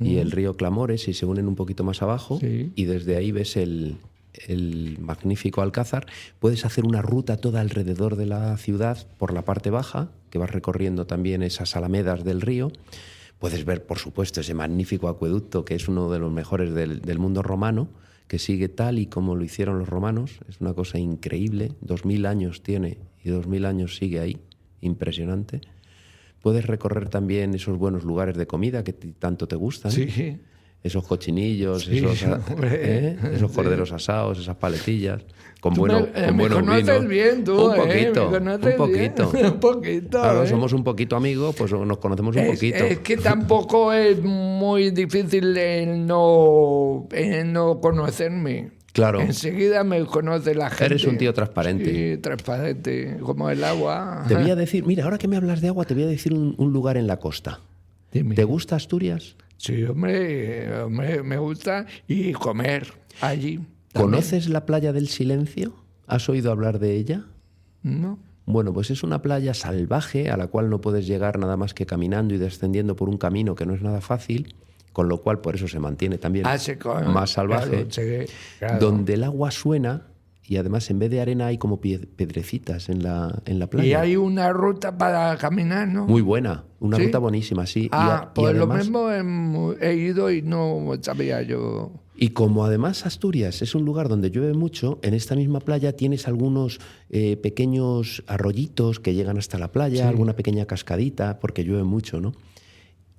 y 0.00 0.16
el 0.16 0.30
río 0.30 0.56
Clamores 0.56 1.08
y 1.08 1.14
se 1.14 1.26
unen 1.26 1.46
un 1.46 1.56
poquito 1.56 1.84
más 1.84 2.00
abajo 2.02 2.38
Sí. 2.40 2.72
y 2.74 2.84
desde 2.86 3.16
ahí 3.16 3.32
ves 3.32 3.56
el, 3.56 3.96
el 4.48 4.96
magnífico 5.00 5.60
Alcázar. 5.62 6.06
Puedes 6.38 6.64
hacer 6.64 6.84
una 6.84 7.02
ruta 7.02 7.36
toda 7.36 7.60
alrededor 7.60 8.16
de 8.16 8.26
la 8.26 8.56
ciudad 8.56 9.06
por 9.18 9.32
la 9.34 9.42
parte 9.44 9.70
baja, 9.70 10.10
que 10.30 10.38
vas 10.38 10.50
recorriendo 10.50 11.06
también 11.06 11.42
esas 11.42 11.76
alamedas 11.76 12.24
del 12.24 12.40
río. 12.40 12.72
Puedes 13.38 13.64
ver, 13.64 13.84
por 13.84 13.98
supuesto, 13.98 14.40
ese 14.40 14.54
magnífico 14.54 15.08
acueducto 15.08 15.64
que 15.64 15.74
es 15.74 15.88
uno 15.88 16.10
de 16.10 16.18
los 16.18 16.32
mejores 16.32 16.72
del, 16.74 17.00
del 17.00 17.18
mundo 17.18 17.42
romano, 17.42 17.88
que 18.28 18.38
sigue 18.38 18.68
tal 18.68 18.98
y 18.98 19.06
como 19.06 19.34
lo 19.34 19.42
hicieron 19.44 19.78
los 19.78 19.88
romanos. 19.88 20.38
Es 20.48 20.60
una 20.60 20.72
cosa 20.74 20.98
increíble. 20.98 21.72
Dos 21.80 22.04
mil 22.04 22.26
años 22.26 22.62
tiene 22.62 22.98
y 23.24 23.30
dos 23.30 23.46
mil 23.48 23.64
años 23.64 23.96
sigue 23.96 24.20
ahí. 24.20 24.38
Impresionante. 24.82 25.60
Puedes 26.42 26.66
recorrer 26.66 27.08
también 27.08 27.54
esos 27.54 27.76
buenos 27.78 28.04
lugares 28.04 28.36
de 28.36 28.46
comida 28.46 28.82
que 28.84 28.92
tanto 28.92 29.46
te 29.46 29.56
gustan. 29.56 29.92
Sí. 29.92 30.38
Esos 30.82 31.06
cochinillos, 31.06 31.84
Sí, 31.84 31.98
esos, 31.98 32.22
a- 32.24 32.40
hombre. 32.50 32.70
¿eh? 32.72 33.16
esos 33.34 33.52
corderos 33.52 33.92
asados, 33.92 34.38
esas 34.38 34.56
paletillas, 34.56 35.20
con, 35.60 35.74
Tú 35.74 35.80
bueno, 35.80 36.00
me, 36.00 36.06
eh, 36.22 36.26
con 36.28 36.36
me 36.36 36.48
buenos 36.48 36.62
vinos. 36.86 37.06
bien 37.06 37.44
tú, 37.44 37.66
un 37.66 37.74
¿eh? 37.74 37.76
poquito, 37.76 38.30
Me 38.30 38.38
conoces 38.38 38.78
un 38.80 38.90
bien. 38.90 39.12
poquito. 39.14 39.30
un 39.52 39.60
poquito. 39.60 40.20
Claro, 40.22 40.42
¿eh? 40.44 40.46
somos 40.46 40.72
un 40.72 40.82
poquito 40.82 41.16
amigos, 41.16 41.54
pues 41.54 41.70
nos 41.72 41.98
conocemos 41.98 42.34
un 42.34 42.40
es, 42.42 42.50
poquito. 42.52 42.78
es 42.84 42.98
que 43.00 43.18
tampoco 43.18 43.92
es 43.92 44.22
muy 44.22 44.90
difícil 44.90 45.54
el 45.54 46.06
no, 46.06 47.06
el 47.12 47.52
no 47.52 47.78
conocerme. 47.78 48.70
Claro. 48.92 49.20
Enseguida 49.20 49.84
me 49.84 50.04
conoce 50.04 50.54
la 50.54 50.68
gente. 50.70 50.86
Eres 50.86 51.04
un 51.04 51.16
tío 51.18 51.32
transparente. 51.32 52.14
Sí, 52.16 52.20
transparente, 52.20 53.18
como 53.22 53.48
el 53.50 53.62
agua. 53.64 54.24
Te 54.26 54.34
voy 54.34 54.50
a 54.50 54.56
decir, 54.56 54.84
mira, 54.84 55.04
ahora 55.04 55.18
que 55.18 55.28
me 55.28 55.36
hablas 55.36 55.60
de 55.60 55.68
agua, 55.68 55.84
te 55.84 55.94
voy 55.94 56.02
a 56.04 56.08
decir 56.08 56.32
un, 56.34 56.54
un 56.58 56.72
lugar 56.72 56.96
en 56.96 57.06
la 57.06 57.18
costa. 57.18 57.60
Dime. 58.12 58.34
¿Te 58.34 58.44
gusta 58.44 58.76
Asturias? 58.76 59.36
Sí, 59.56 59.84
hombre, 59.84 60.74
hombre, 60.82 61.22
me 61.22 61.36
gusta. 61.38 61.86
Y 62.08 62.32
comer 62.32 62.92
allí. 63.20 63.56
también. 63.56 63.66
¿Conoces 63.92 64.48
la 64.48 64.66
playa 64.66 64.92
del 64.92 65.06
silencio? 65.08 65.74
¿Has 66.06 66.28
oído 66.28 66.50
hablar 66.50 66.78
de 66.80 66.96
ella? 66.96 67.26
¿No? 67.82 68.18
Bueno, 68.46 68.72
pues 68.72 68.90
es 68.90 69.04
una 69.04 69.22
playa 69.22 69.54
salvaje 69.54 70.30
a 70.30 70.36
la 70.36 70.48
cual 70.48 70.70
no 70.70 70.80
puedes 70.80 71.06
llegar 71.06 71.38
nada 71.38 71.56
más 71.56 71.72
que 71.74 71.86
caminando 71.86 72.34
y 72.34 72.38
descendiendo 72.38 72.96
por 72.96 73.08
un 73.08 73.16
camino 73.18 73.54
que 73.54 73.64
no 73.66 73.74
es 73.74 73.82
nada 73.82 74.00
fácil, 74.00 74.56
con 74.92 75.08
lo 75.08 75.22
cual 75.22 75.40
por 75.40 75.54
eso 75.54 75.68
se 75.68 75.78
mantiene 75.78 76.18
también 76.18 76.46
Ah, 76.46 76.56
más 77.06 77.30
salvaje, 77.30 77.86
claro, 77.86 77.90
sí, 77.90 78.32
claro. 78.58 78.78
donde 78.78 79.14
el 79.14 79.24
agua 79.24 79.50
suena 79.50 80.10
y 80.50 80.56
además 80.56 80.90
en 80.90 80.98
vez 80.98 81.12
de 81.12 81.20
arena 81.20 81.46
hay 81.46 81.58
como 81.58 81.80
pedrecitas 81.80 82.88
en 82.88 83.04
la, 83.04 83.40
en 83.44 83.60
la 83.60 83.68
playa. 83.68 83.86
Y 83.88 83.94
hay 83.94 84.16
una 84.16 84.52
ruta 84.52 84.98
para 84.98 85.36
caminar, 85.36 85.86
¿no? 85.86 86.06
Muy 86.06 86.22
buena, 86.22 86.64
una 86.80 86.98
ruta 86.98 87.18
buenísima, 87.18 87.66
sí. 87.66 87.88
Ah, 87.92 88.32
pues 88.34 88.56
lo 88.56 88.66
mismo 88.66 89.10
he, 89.80 89.94
ido 89.94 90.28
y 90.28 90.42
no 90.42 90.90
sabía 91.02 91.40
yo. 91.42 91.92
Y 92.16 92.30
como 92.30 92.64
además 92.64 93.06
Asturias 93.06 93.62
es 93.62 93.76
un 93.76 93.84
lugar 93.84 94.08
donde 94.08 94.32
llueve 94.32 94.54
mucho, 94.54 94.98
en 95.02 95.14
esta 95.14 95.36
misma 95.36 95.60
playa 95.60 95.92
tienes 95.94 96.26
algunos 96.26 96.80
eh, 97.10 97.36
pequeños 97.36 98.24
arroyitos 98.26 98.98
que 98.98 99.14
llegan 99.14 99.38
hasta 99.38 99.56
la 99.56 99.70
playa, 99.70 100.08
alguna 100.08 100.34
pequeña 100.34 100.66
cascadita, 100.66 101.38
porque 101.38 101.62
llueve 101.62 101.84
mucho, 101.84 102.20
¿no? 102.20 102.32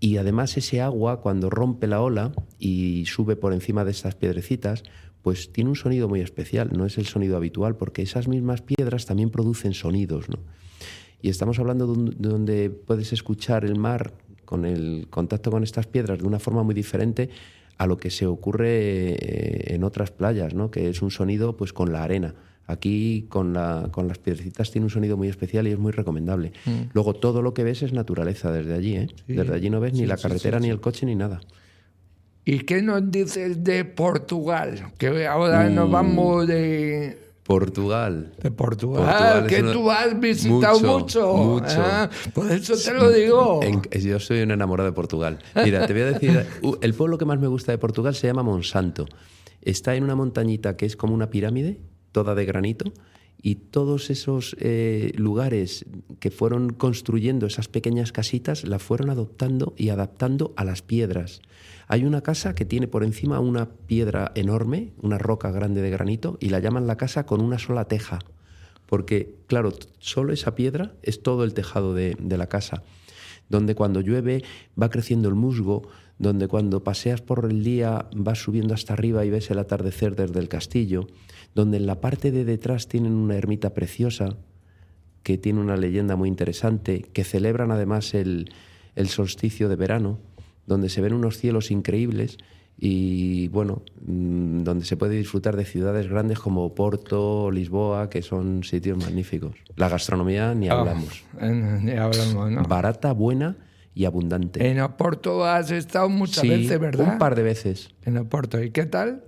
Y 0.03 0.17
además 0.17 0.57
ese 0.57 0.81
agua, 0.81 1.21
cuando 1.21 1.51
rompe 1.51 1.85
la 1.85 2.01
ola 2.01 2.31
y 2.57 3.05
sube 3.05 3.35
por 3.35 3.53
encima 3.53 3.85
de 3.85 3.91
estas 3.91 4.15
piedrecitas, 4.15 4.81
pues 5.21 5.53
tiene 5.53 5.69
un 5.69 5.75
sonido 5.75 6.09
muy 6.09 6.21
especial, 6.21 6.71
no 6.75 6.87
es 6.87 6.97
el 6.97 7.05
sonido 7.05 7.37
habitual, 7.37 7.77
porque 7.77 8.01
esas 8.01 8.27
mismas 8.27 8.63
piedras 8.63 9.05
también 9.05 9.29
producen 9.29 9.75
sonidos. 9.75 10.27
¿no? 10.27 10.39
Y 11.21 11.29
estamos 11.29 11.59
hablando 11.59 11.93
de, 11.93 12.15
donde 12.17 12.71
puedes 12.71 13.13
escuchar 13.13 13.63
el 13.63 13.77
mar 13.77 14.15
con 14.43 14.65
el 14.65 15.05
contacto 15.11 15.51
con 15.51 15.61
estas 15.61 15.85
piedras 15.85 16.17
de 16.17 16.25
una 16.25 16.39
forma 16.39 16.63
muy 16.63 16.73
diferente 16.73 17.29
a 17.77 17.85
lo 17.85 17.97
que 17.97 18.09
se 18.09 18.25
ocurre 18.25 19.13
eh, 19.13 19.75
en 19.75 19.83
otras 19.83 20.09
playas, 20.09 20.55
¿no? 20.55 20.71
que 20.71 20.89
es 20.89 21.03
un 21.03 21.11
sonido 21.11 21.55
pues 21.55 21.73
con 21.73 21.93
la 21.93 22.03
arena. 22.03 22.33
Aquí 22.67 23.25
con, 23.27 23.53
la, 23.53 23.89
con 23.91 24.07
las 24.07 24.17
piedrecitas 24.17 24.71
tiene 24.71 24.85
un 24.85 24.89
sonido 24.89 25.17
muy 25.17 25.27
especial 25.27 25.67
y 25.67 25.71
es 25.71 25.79
muy 25.79 25.91
recomendable. 25.91 26.53
Mm. 26.65 26.91
Luego 26.93 27.13
todo 27.13 27.41
lo 27.41 27.53
que 27.53 27.63
ves 27.63 27.81
es 27.81 27.91
naturaleza 27.91 28.51
desde 28.51 28.73
allí. 28.73 28.95
¿eh? 28.95 29.07
desde 29.27 29.53
allí 29.53 29.69
no 29.69 29.79
ves 29.79 29.93
ni 29.93 30.05
la 30.05 30.17
carretera, 30.17 30.59
ni 30.59 30.69
el 30.69 30.79
coche, 30.79 31.05
ni 31.05 31.15
nada. 31.15 31.41
¿Y 32.45 32.59
qué 32.59 32.81
nos 32.81 33.11
dices 33.11 33.63
de 33.63 33.85
Portugal? 33.85 34.93
Que 34.97 35.27
ahora 35.27 35.69
nos 35.69 35.89
mm. 35.89 35.91
vamos 35.91 36.47
de... 36.47 37.31
Portugal. 37.43 38.31
De 38.41 38.51
Portugal. 38.51 39.03
Ah, 39.05 39.45
que 39.47 39.61
tú 39.61 39.91
has 39.91 40.17
visitado 40.19 40.79
mucho. 40.79 41.35
Mucho. 41.35 41.83
Ah, 41.83 42.09
por 42.33 42.49
eso 42.51 42.75
te 42.77 42.93
lo 42.93 43.11
digo. 43.11 43.59
yo 43.91 44.19
soy 44.19 44.41
un 44.41 44.51
enamorado 44.51 44.89
de 44.89 44.93
Portugal. 44.93 45.39
Mira, 45.55 45.85
te 45.85 45.93
voy 45.93 46.03
a 46.03 46.05
decir, 46.13 46.45
el 46.81 46.93
pueblo 46.93 47.17
que 47.17 47.25
más 47.25 47.39
me 47.39 47.47
gusta 47.47 47.71
de 47.73 47.77
Portugal 47.77 48.15
se 48.15 48.27
llama 48.27 48.43
Monsanto. 48.43 49.05
Está 49.61 49.95
en 49.95 50.03
una 50.03 50.15
montañita 50.15 50.77
que 50.77 50.85
es 50.85 50.95
como 50.95 51.13
una 51.13 51.29
pirámide, 51.29 51.81
toda 52.11 52.35
de 52.35 52.45
granito, 52.45 52.91
y 53.41 53.55
todos 53.55 54.09
esos 54.09 54.55
eh, 54.59 55.13
lugares 55.15 55.85
que 56.19 56.29
fueron 56.29 56.73
construyendo 56.73 57.47
esas 57.47 57.67
pequeñas 57.67 58.11
casitas 58.11 58.63
la 58.63 58.77
fueron 58.77 59.09
adoptando 59.09 59.73
y 59.77 59.89
adaptando 59.89 60.53
a 60.57 60.63
las 60.63 60.83
piedras. 60.83 61.41
Hay 61.87 62.05
una 62.05 62.21
casa 62.21 62.53
que 62.53 62.65
tiene 62.65 62.87
por 62.87 63.03
encima 63.03 63.39
una 63.39 63.69
piedra 63.69 64.31
enorme, 64.35 64.93
una 65.01 65.17
roca 65.17 65.51
grande 65.51 65.81
de 65.81 65.89
granito, 65.89 66.37
y 66.39 66.49
la 66.49 66.59
llaman 66.59 66.87
la 66.87 66.97
casa 66.97 67.25
con 67.25 67.41
una 67.41 67.57
sola 67.57 67.85
teja, 67.85 68.19
porque, 68.85 69.35
claro, 69.47 69.73
solo 69.99 70.33
esa 70.33 70.53
piedra 70.53 70.93
es 71.01 71.23
todo 71.23 71.43
el 71.43 71.53
tejado 71.53 71.93
de, 71.93 72.15
la 72.19 72.47
casa, 72.47 72.83
donde 73.49 73.73
cuando 73.73 74.01
llueve 74.01 74.43
va 74.81 74.89
creciendo 74.89 75.29
el 75.29 75.35
musgo, 75.35 75.87
donde 76.21 76.47
cuando 76.47 76.83
paseas 76.83 77.19
por 77.19 77.45
el 77.45 77.63
día 77.63 78.05
vas 78.15 78.43
subiendo 78.43 78.75
hasta 78.75 78.93
arriba 78.93 79.25
y 79.25 79.31
ves 79.31 79.49
el 79.49 79.57
atardecer 79.57 80.15
desde 80.15 80.39
el 80.39 80.49
castillo, 80.49 81.07
donde 81.55 81.77
en 81.77 81.87
la 81.87 81.99
parte 81.99 82.31
de 82.31 82.45
detrás 82.45 82.87
tienen 82.87 83.13
una 83.13 83.35
ermita 83.35 83.73
preciosa 83.73 84.37
que 85.23 85.39
tiene 85.39 85.59
una 85.59 85.77
leyenda 85.77 86.15
muy 86.15 86.29
interesante, 86.29 87.01
que 87.01 87.23
celebran 87.23 87.71
además 87.71 88.13
el 88.13 88.47
solsticio 89.07 89.67
de 89.67 89.75
verano, 89.75 90.19
donde 90.67 90.89
se 90.89 91.01
ven 91.01 91.13
unos 91.13 91.37
cielos 91.37 91.71
increíbles 91.71 92.37
y 92.77 93.47
bueno, 93.47 93.81
mm, 94.05 94.61
donde 94.61 94.85
se 94.85 94.97
puede 94.97 95.15
disfrutar 95.17 95.55
de 95.55 95.65
ciudades 95.65 96.07
grandes 96.07 96.37
como 96.37 96.75
Porto, 96.75 97.49
Lisboa, 97.49 98.11
que 98.11 98.21
son 98.21 98.63
sitios 98.63 98.99
magníficos. 98.99 99.55
La 99.75 99.89
gastronomía 99.89 100.53
ni 100.53 100.69
ah, 100.69 100.79
hablamos. 100.79 101.23
ni 101.41 101.91
hablamos, 101.93 102.51
¿no? 102.51 102.63
Barata, 102.63 103.11
buena 103.11 103.57
y 103.93 104.05
abundante. 104.05 104.69
En 104.69 104.79
Oporto 104.79 105.45
has 105.45 105.71
estado 105.71 106.09
muchas 106.09 106.47
veces, 106.47 106.79
¿verdad? 106.79 107.13
Un 107.13 107.17
par 107.17 107.35
de 107.35 107.43
veces. 107.43 107.89
En 108.03 108.17
Oporto, 108.17 108.61
¿y 108.61 108.71
qué 108.71 108.85
tal? 108.85 109.23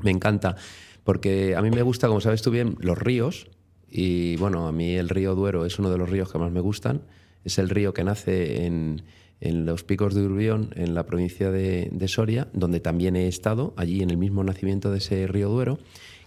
Me 0.00 0.10
encanta, 0.10 0.56
porque 1.04 1.54
a 1.56 1.62
mí 1.62 1.70
me 1.70 1.82
gusta, 1.82 2.08
como 2.08 2.20
sabes 2.20 2.42
tú 2.42 2.50
bien, 2.50 2.76
los 2.80 2.98
ríos. 2.98 3.48
Y 3.88 4.36
bueno, 4.36 4.68
a 4.68 4.72
mí 4.72 4.94
el 4.94 5.08
río 5.08 5.34
Duero 5.34 5.66
es 5.66 5.78
uno 5.78 5.90
de 5.90 5.98
los 5.98 6.08
ríos 6.08 6.30
que 6.30 6.38
más 6.38 6.52
me 6.52 6.60
gustan. 6.60 7.02
Es 7.44 7.58
el 7.58 7.68
río 7.68 7.92
que 7.94 8.04
nace 8.04 8.66
en, 8.66 9.02
en 9.40 9.64
los 9.64 9.84
picos 9.84 10.14
de 10.14 10.22
Urbión, 10.22 10.70
en 10.76 10.94
la 10.94 11.06
provincia 11.06 11.50
de, 11.50 11.90
Soria, 12.08 12.48
donde 12.52 12.80
también 12.80 13.16
he 13.16 13.26
estado, 13.26 13.72
allí 13.76 14.02
en 14.02 14.10
el 14.10 14.18
mismo 14.18 14.44
nacimiento 14.44 14.90
de 14.90 14.98
ese 14.98 15.26
río 15.26 15.48
Duero. 15.48 15.78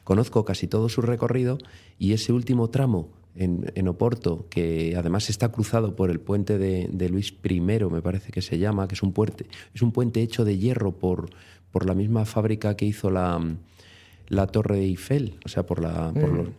Conozco 0.04 0.44
casi 0.44 0.68
todo 0.68 0.90
su 0.90 1.02
recorrido 1.02 1.58
y 1.98 2.14
ese 2.14 2.34
último 2.34 2.70
tramo 2.70 3.12
en, 3.36 3.88
Oporto, 3.88 4.48
que 4.50 4.96
además 4.98 5.30
está 5.30 5.52
cruzado 5.52 5.96
por 5.96 6.10
el 6.10 6.20
puente 6.20 6.58
de, 6.58 7.10
Luis 7.10 7.34
I, 7.44 7.60
me 7.60 8.02
parece 8.02 8.32
que 8.32 8.42
se 8.42 8.60
llama, 8.60 8.88
que 8.88 8.96
es 8.96 9.04
un 9.04 9.14
puente, 9.14 9.46
es 9.74 9.82
un 9.82 9.92
puente 9.92 10.22
hecho 10.22 10.46
de 10.46 10.58
hierro 10.58 10.94
por, 10.94 11.30
por 11.72 11.86
la 11.86 11.96
misma 11.96 12.26
fábrica 12.26 12.76
que 12.76 12.86
hizo 12.86 13.10
la, 13.10 13.42
la 14.28 14.48
Torre 14.48 14.78
de 14.78 14.84
Eiffel, 14.84 15.40
o 15.46 15.50
sea, 15.50 15.66
por, 15.66 15.82
la, 15.82 16.14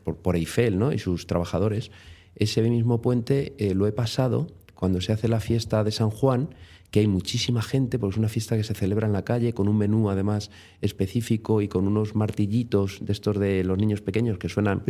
por, 0.05 0.35
mm. 0.35 0.37
Eiffel 0.37 0.79
¿no? 0.79 0.93
y 0.93 0.99
sus 0.99 1.27
trabajadores. 1.27 1.91
Ese 2.37 2.63
mismo 2.63 3.01
puente 3.01 3.55
eh, 3.59 3.75
lo 3.75 3.87
he 3.87 3.93
pasado 3.93 4.49
cuando 4.75 5.01
se 5.01 5.13
hace 5.13 5.29
la 5.29 5.41
fiesta 5.41 5.85
de 5.85 5.93
San 5.93 6.11
Juan, 6.11 6.51
que 6.95 7.01
hay 7.01 7.09
muchísima 7.09 7.61
gente, 7.61 7.99
porque 7.99 8.15
es 8.15 8.19
una 8.19 8.29
fiesta 8.29 8.57
que 8.57 8.63
se 8.63 8.73
celebra 8.73 9.09
en 9.09 9.13
la 9.13 9.25
calle, 9.25 9.53
con 9.53 9.67
un 9.67 9.77
menú 9.77 10.11
además 10.11 10.53
específico 10.81 11.61
y 11.61 11.67
con 11.67 11.89
unos 11.89 12.15
martillitos 12.15 12.99
de 13.01 13.13
estos 13.13 13.37
de 13.41 13.65
los 13.65 13.77
niños 13.77 14.01
pequeños 14.01 14.39
que 14.39 14.49
suenan. 14.49 14.85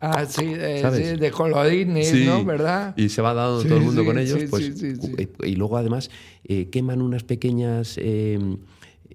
Ah, 0.00 0.26
sí, 0.26 0.44
de, 0.44 1.16
de 1.16 1.30
colorines, 1.32 2.14
¿no? 2.24 2.44
¿Verdad? 2.44 2.94
Y 2.96 3.08
se 3.08 3.20
va 3.20 3.34
dando 3.34 3.64
todo 3.64 3.78
el 3.78 3.82
mundo 3.82 4.04
con 4.04 4.16
ellos. 4.20 4.44
pues, 4.48 4.80
y 5.42 5.56
luego 5.56 5.76
además 5.76 6.12
eh, 6.44 6.68
queman 6.70 7.02
unas 7.02 7.24
pequeñas. 7.24 7.96
Eh, 8.00 8.38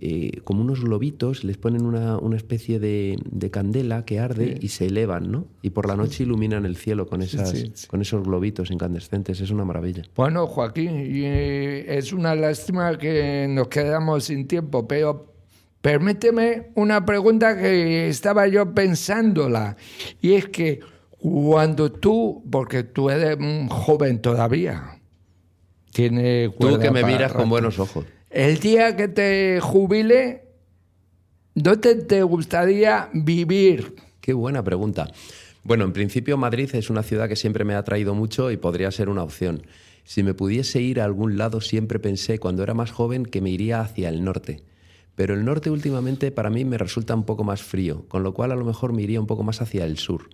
eh, 0.01 0.41
como 0.43 0.61
unos 0.61 0.81
globitos, 0.81 1.43
les 1.43 1.57
ponen 1.57 1.85
una, 1.85 2.17
una 2.17 2.35
especie 2.35 2.79
de, 2.79 3.17
de, 3.29 3.49
candela 3.49 4.03
que 4.03 4.19
arde 4.19 4.57
y 4.59 4.67
se 4.67 4.87
elevan, 4.87 5.31
¿no? 5.31 5.47
Y 5.61 5.69
por 5.69 5.87
la 5.87 5.95
noche 5.95 6.23
iluminan 6.23 6.65
el 6.65 6.75
cielo 6.75 7.07
con, 7.07 7.21
esas, 7.21 7.87
con 7.87 8.01
esos 8.01 8.23
globitos 8.23 8.71
incandescentes. 8.71 9.39
Es 9.39 9.51
una 9.51 9.63
maravilla. 9.63 10.03
Bueno, 10.15 10.47
Joaquín, 10.47 10.91
eh, 10.95 11.85
es 11.87 12.11
una 12.11 12.35
lástima 12.35 12.97
que 12.97 13.47
nos 13.49 13.69
quedamos 13.69 14.25
sin 14.25 14.47
tiempo, 14.47 14.85
pero 14.85 15.33
permíteme 15.81 16.71
una 16.75 17.05
pregunta 17.05 17.57
que 17.57 18.09
estaba 18.09 18.47
yo 18.47 18.73
pensándola. 18.73 19.77
Y 20.21 20.33
es 20.33 20.49
que 20.49 20.81
cuando 21.17 21.91
tú, 21.91 22.43
porque 22.51 22.83
tú 22.83 23.09
eres 23.09 23.37
un 23.37 23.69
joven 23.69 24.21
todavía, 24.21 24.99
tiene 25.93 26.49
Tú 26.59 26.77
que 26.77 26.91
me 26.91 27.03
miras 27.03 27.31
con 27.31 27.49
buenos 27.49 27.79
ojos. 27.79 28.05
El 28.35 28.59
día 28.59 28.97
que 28.97 29.07
te 29.07 29.61
jubile, 29.61 30.43
¿dónde 31.53 31.95
te 31.95 32.21
gustaría 32.21 33.09
vivir? 33.13 33.95
Qué 34.19 34.33
buena 34.33 34.61
pregunta. 34.61 35.09
Bueno, 35.63 35.85
en 35.85 35.93
principio 35.93 36.35
Madrid 36.35 36.69
es 36.73 36.89
una 36.89 37.01
ciudad 37.01 37.29
que 37.29 37.37
siempre 37.37 37.63
me 37.63 37.75
ha 37.75 37.77
atraído 37.77 38.13
mucho 38.13 38.51
y 38.51 38.57
podría 38.57 38.91
ser 38.91 39.07
una 39.07 39.23
opción. 39.23 39.65
Si 40.03 40.21
me 40.21 40.33
pudiese 40.33 40.81
ir 40.81 40.99
a 40.99 41.05
algún 41.05 41.37
lado, 41.37 41.61
siempre 41.61 41.97
pensé 41.97 42.37
cuando 42.37 42.61
era 42.61 42.73
más 42.73 42.91
joven 42.91 43.25
que 43.25 43.39
me 43.39 43.51
iría 43.51 43.79
hacia 43.79 44.09
el 44.09 44.25
norte. 44.25 44.63
Pero 45.15 45.33
el 45.33 45.45
norte 45.45 45.69
últimamente 45.69 46.29
para 46.29 46.49
mí 46.49 46.65
me 46.65 46.77
resulta 46.77 47.15
un 47.15 47.23
poco 47.23 47.45
más 47.45 47.63
frío, 47.63 48.03
con 48.09 48.23
lo 48.23 48.33
cual 48.33 48.51
a 48.51 48.57
lo 48.57 48.65
mejor 48.65 48.91
me 48.91 49.01
iría 49.01 49.21
un 49.21 49.27
poco 49.27 49.43
más 49.43 49.61
hacia 49.61 49.85
el 49.85 49.97
sur. 49.97 50.29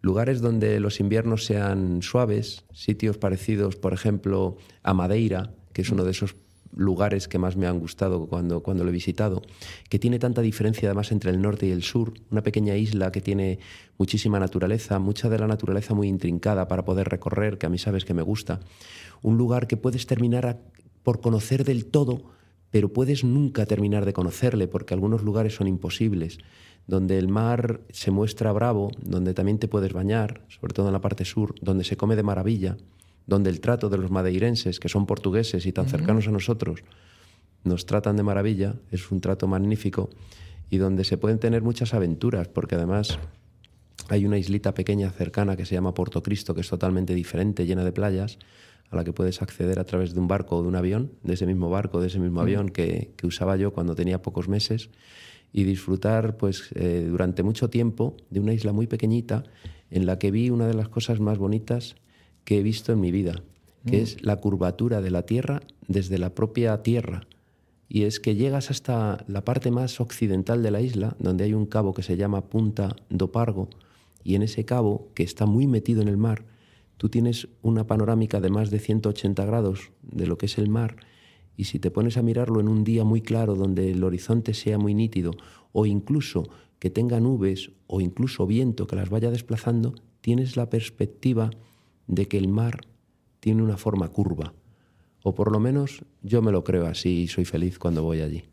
Lugares 0.00 0.40
donde 0.40 0.80
los 0.80 0.98
inviernos 0.98 1.44
sean 1.44 2.00
suaves, 2.00 2.64
sitios 2.72 3.18
parecidos, 3.18 3.76
por 3.76 3.92
ejemplo, 3.92 4.56
a 4.82 4.94
Madeira, 4.94 5.52
que 5.74 5.82
es 5.82 5.90
uno 5.90 6.04
de 6.04 6.12
esos 6.12 6.34
lugares 6.76 7.28
que 7.28 7.38
más 7.38 7.56
me 7.56 7.66
han 7.66 7.78
gustado 7.78 8.26
cuando, 8.26 8.62
cuando 8.62 8.84
lo 8.84 8.90
he 8.90 8.92
visitado, 8.92 9.42
que 9.88 9.98
tiene 9.98 10.18
tanta 10.18 10.42
diferencia 10.42 10.88
además 10.88 11.12
entre 11.12 11.30
el 11.30 11.40
norte 11.40 11.66
y 11.66 11.70
el 11.70 11.82
sur, 11.82 12.14
una 12.30 12.42
pequeña 12.42 12.76
isla 12.76 13.12
que 13.12 13.20
tiene 13.20 13.58
muchísima 13.98 14.38
naturaleza, 14.38 14.98
mucha 14.98 15.28
de 15.28 15.38
la 15.38 15.46
naturaleza 15.46 15.94
muy 15.94 16.08
intrincada 16.08 16.68
para 16.68 16.84
poder 16.84 17.08
recorrer, 17.08 17.58
que 17.58 17.66
a 17.66 17.70
mí 17.70 17.78
sabes 17.78 18.04
que 18.04 18.14
me 18.14 18.22
gusta, 18.22 18.60
un 19.22 19.38
lugar 19.38 19.66
que 19.66 19.76
puedes 19.76 20.06
terminar 20.06 20.60
por 21.02 21.20
conocer 21.20 21.64
del 21.64 21.86
todo, 21.86 22.22
pero 22.70 22.92
puedes 22.92 23.24
nunca 23.24 23.66
terminar 23.66 24.04
de 24.04 24.12
conocerle 24.12 24.66
porque 24.68 24.94
algunos 24.94 25.22
lugares 25.22 25.54
son 25.54 25.68
imposibles 25.68 26.38
donde 26.86 27.18
el 27.18 27.28
mar 27.28 27.80
se 27.90 28.10
muestra 28.10 28.52
bravo, 28.52 28.90
donde 29.00 29.34
también 29.34 29.58
te 29.58 29.68
puedes 29.68 29.92
bañar, 29.92 30.42
sobre 30.48 30.74
todo 30.74 30.88
en 30.88 30.92
la 30.92 31.00
parte 31.00 31.24
sur, 31.24 31.54
donde 31.60 31.84
se 31.84 31.96
come 31.96 32.16
de 32.16 32.22
maravilla, 32.22 32.76
donde 33.26 33.50
el 33.50 33.60
trato 33.60 33.88
de 33.88 33.98
los 33.98 34.10
madeirenses, 34.10 34.80
que 34.80 34.88
son 34.88 35.06
portugueses 35.06 35.66
y 35.66 35.72
tan 35.72 35.86
cercanos 35.86 36.28
a 36.28 36.30
nosotros, 36.30 36.84
nos 37.62 37.86
tratan 37.86 38.16
de 38.16 38.22
maravilla, 38.22 38.74
es 38.90 39.10
un 39.10 39.20
trato 39.20 39.48
magnífico, 39.48 40.10
y 40.70 40.76
donde 40.76 41.04
se 41.04 41.16
pueden 41.16 41.38
tener 41.38 41.62
muchas 41.62 41.94
aventuras, 41.94 42.48
porque 42.48 42.74
además 42.74 43.18
hay 44.08 44.26
una 44.26 44.38
islita 44.38 44.74
pequeña 44.74 45.10
cercana 45.10 45.56
que 45.56 45.64
se 45.64 45.74
llama 45.74 45.94
Porto 45.94 46.22
Cristo, 46.22 46.54
que 46.54 46.60
es 46.60 46.68
totalmente 46.68 47.14
diferente, 47.14 47.66
llena 47.66 47.84
de 47.84 47.92
playas, 47.92 48.38
a 48.90 48.96
la 48.96 49.04
que 49.04 49.12
puedes 49.12 49.40
acceder 49.40 49.78
a 49.78 49.84
través 49.84 50.14
de 50.14 50.20
un 50.20 50.28
barco 50.28 50.56
o 50.56 50.62
de 50.62 50.68
un 50.68 50.76
avión, 50.76 51.12
de 51.22 51.34
ese 51.34 51.46
mismo 51.46 51.70
barco, 51.70 52.00
de 52.00 52.08
ese 52.08 52.18
mismo 52.18 52.40
avión 52.40 52.68
que, 52.68 53.12
que 53.16 53.26
usaba 53.26 53.56
yo 53.56 53.72
cuando 53.72 53.94
tenía 53.94 54.20
pocos 54.20 54.48
meses 54.48 54.90
y 55.52 55.64
disfrutar 55.64 56.36
pues 56.36 56.70
eh, 56.74 57.06
durante 57.08 57.42
mucho 57.42 57.70
tiempo 57.70 58.16
de 58.28 58.40
una 58.40 58.52
isla 58.52 58.72
muy 58.72 58.86
pequeñita 58.86 59.44
en 59.90 60.04
la 60.04 60.18
que 60.18 60.30
vi 60.30 60.50
una 60.50 60.66
de 60.66 60.74
las 60.74 60.88
cosas 60.88 61.20
más 61.20 61.38
bonitas 61.38 61.94
que 62.44 62.58
he 62.58 62.62
visto 62.62 62.92
en 62.92 63.00
mi 63.00 63.10
vida, 63.10 63.42
que 63.86 63.98
mm. 63.98 64.02
es 64.02 64.24
la 64.24 64.36
curvatura 64.36 65.00
de 65.00 65.10
la 65.10 65.22
Tierra 65.22 65.60
desde 65.88 66.18
la 66.18 66.34
propia 66.34 66.82
Tierra. 66.82 67.26
Y 67.88 68.02
es 68.02 68.18
que 68.20 68.34
llegas 68.34 68.70
hasta 68.70 69.24
la 69.28 69.44
parte 69.44 69.70
más 69.70 70.00
occidental 70.00 70.62
de 70.62 70.70
la 70.70 70.80
isla, 70.80 71.16
donde 71.18 71.44
hay 71.44 71.54
un 71.54 71.66
cabo 71.66 71.92
que 71.92 72.02
se 72.02 72.16
llama 72.16 72.48
Punta 72.48 72.96
do 73.10 73.30
Pargo, 73.30 73.68
y 74.22 74.34
en 74.34 74.42
ese 74.42 74.64
cabo, 74.64 75.10
que 75.14 75.22
está 75.22 75.44
muy 75.44 75.66
metido 75.66 76.00
en 76.00 76.08
el 76.08 76.16
mar, 76.16 76.44
tú 76.96 77.10
tienes 77.10 77.48
una 77.62 77.86
panorámica 77.86 78.40
de 78.40 78.48
más 78.48 78.70
de 78.70 78.78
180 78.78 79.44
grados 79.44 79.90
de 80.02 80.26
lo 80.26 80.38
que 80.38 80.46
es 80.46 80.56
el 80.56 80.68
mar, 80.68 80.96
y 81.56 81.64
si 81.64 81.78
te 81.78 81.90
pones 81.90 82.16
a 82.16 82.22
mirarlo 82.22 82.60
en 82.60 82.68
un 82.68 82.84
día 82.84 83.04
muy 83.04 83.20
claro, 83.20 83.54
donde 83.54 83.90
el 83.90 84.02
horizonte 84.02 84.54
sea 84.54 84.78
muy 84.78 84.94
nítido, 84.94 85.32
o 85.72 85.86
incluso 85.86 86.48
que 86.78 86.90
tenga 86.90 87.20
nubes, 87.20 87.70
o 87.86 88.00
incluso 88.00 88.46
viento 88.46 88.86
que 88.86 88.96
las 88.96 89.10
vaya 89.10 89.30
desplazando, 89.30 89.94
tienes 90.20 90.56
la 90.56 90.70
perspectiva 90.70 91.50
de 92.06 92.28
que 92.28 92.38
el 92.38 92.48
mar 92.48 92.80
tiene 93.40 93.62
una 93.62 93.76
forma 93.76 94.08
curva 94.08 94.52
o 95.26 95.34
por 95.34 95.50
lo 95.50 95.58
menos 95.58 96.04
yo 96.22 96.42
me 96.42 96.52
lo 96.52 96.62
creo 96.64 96.86
así 96.86 97.22
y 97.22 97.28
soy 97.28 97.46
feliz 97.46 97.78
cuando 97.78 98.02
voy 98.02 98.20
allí. 98.20 98.44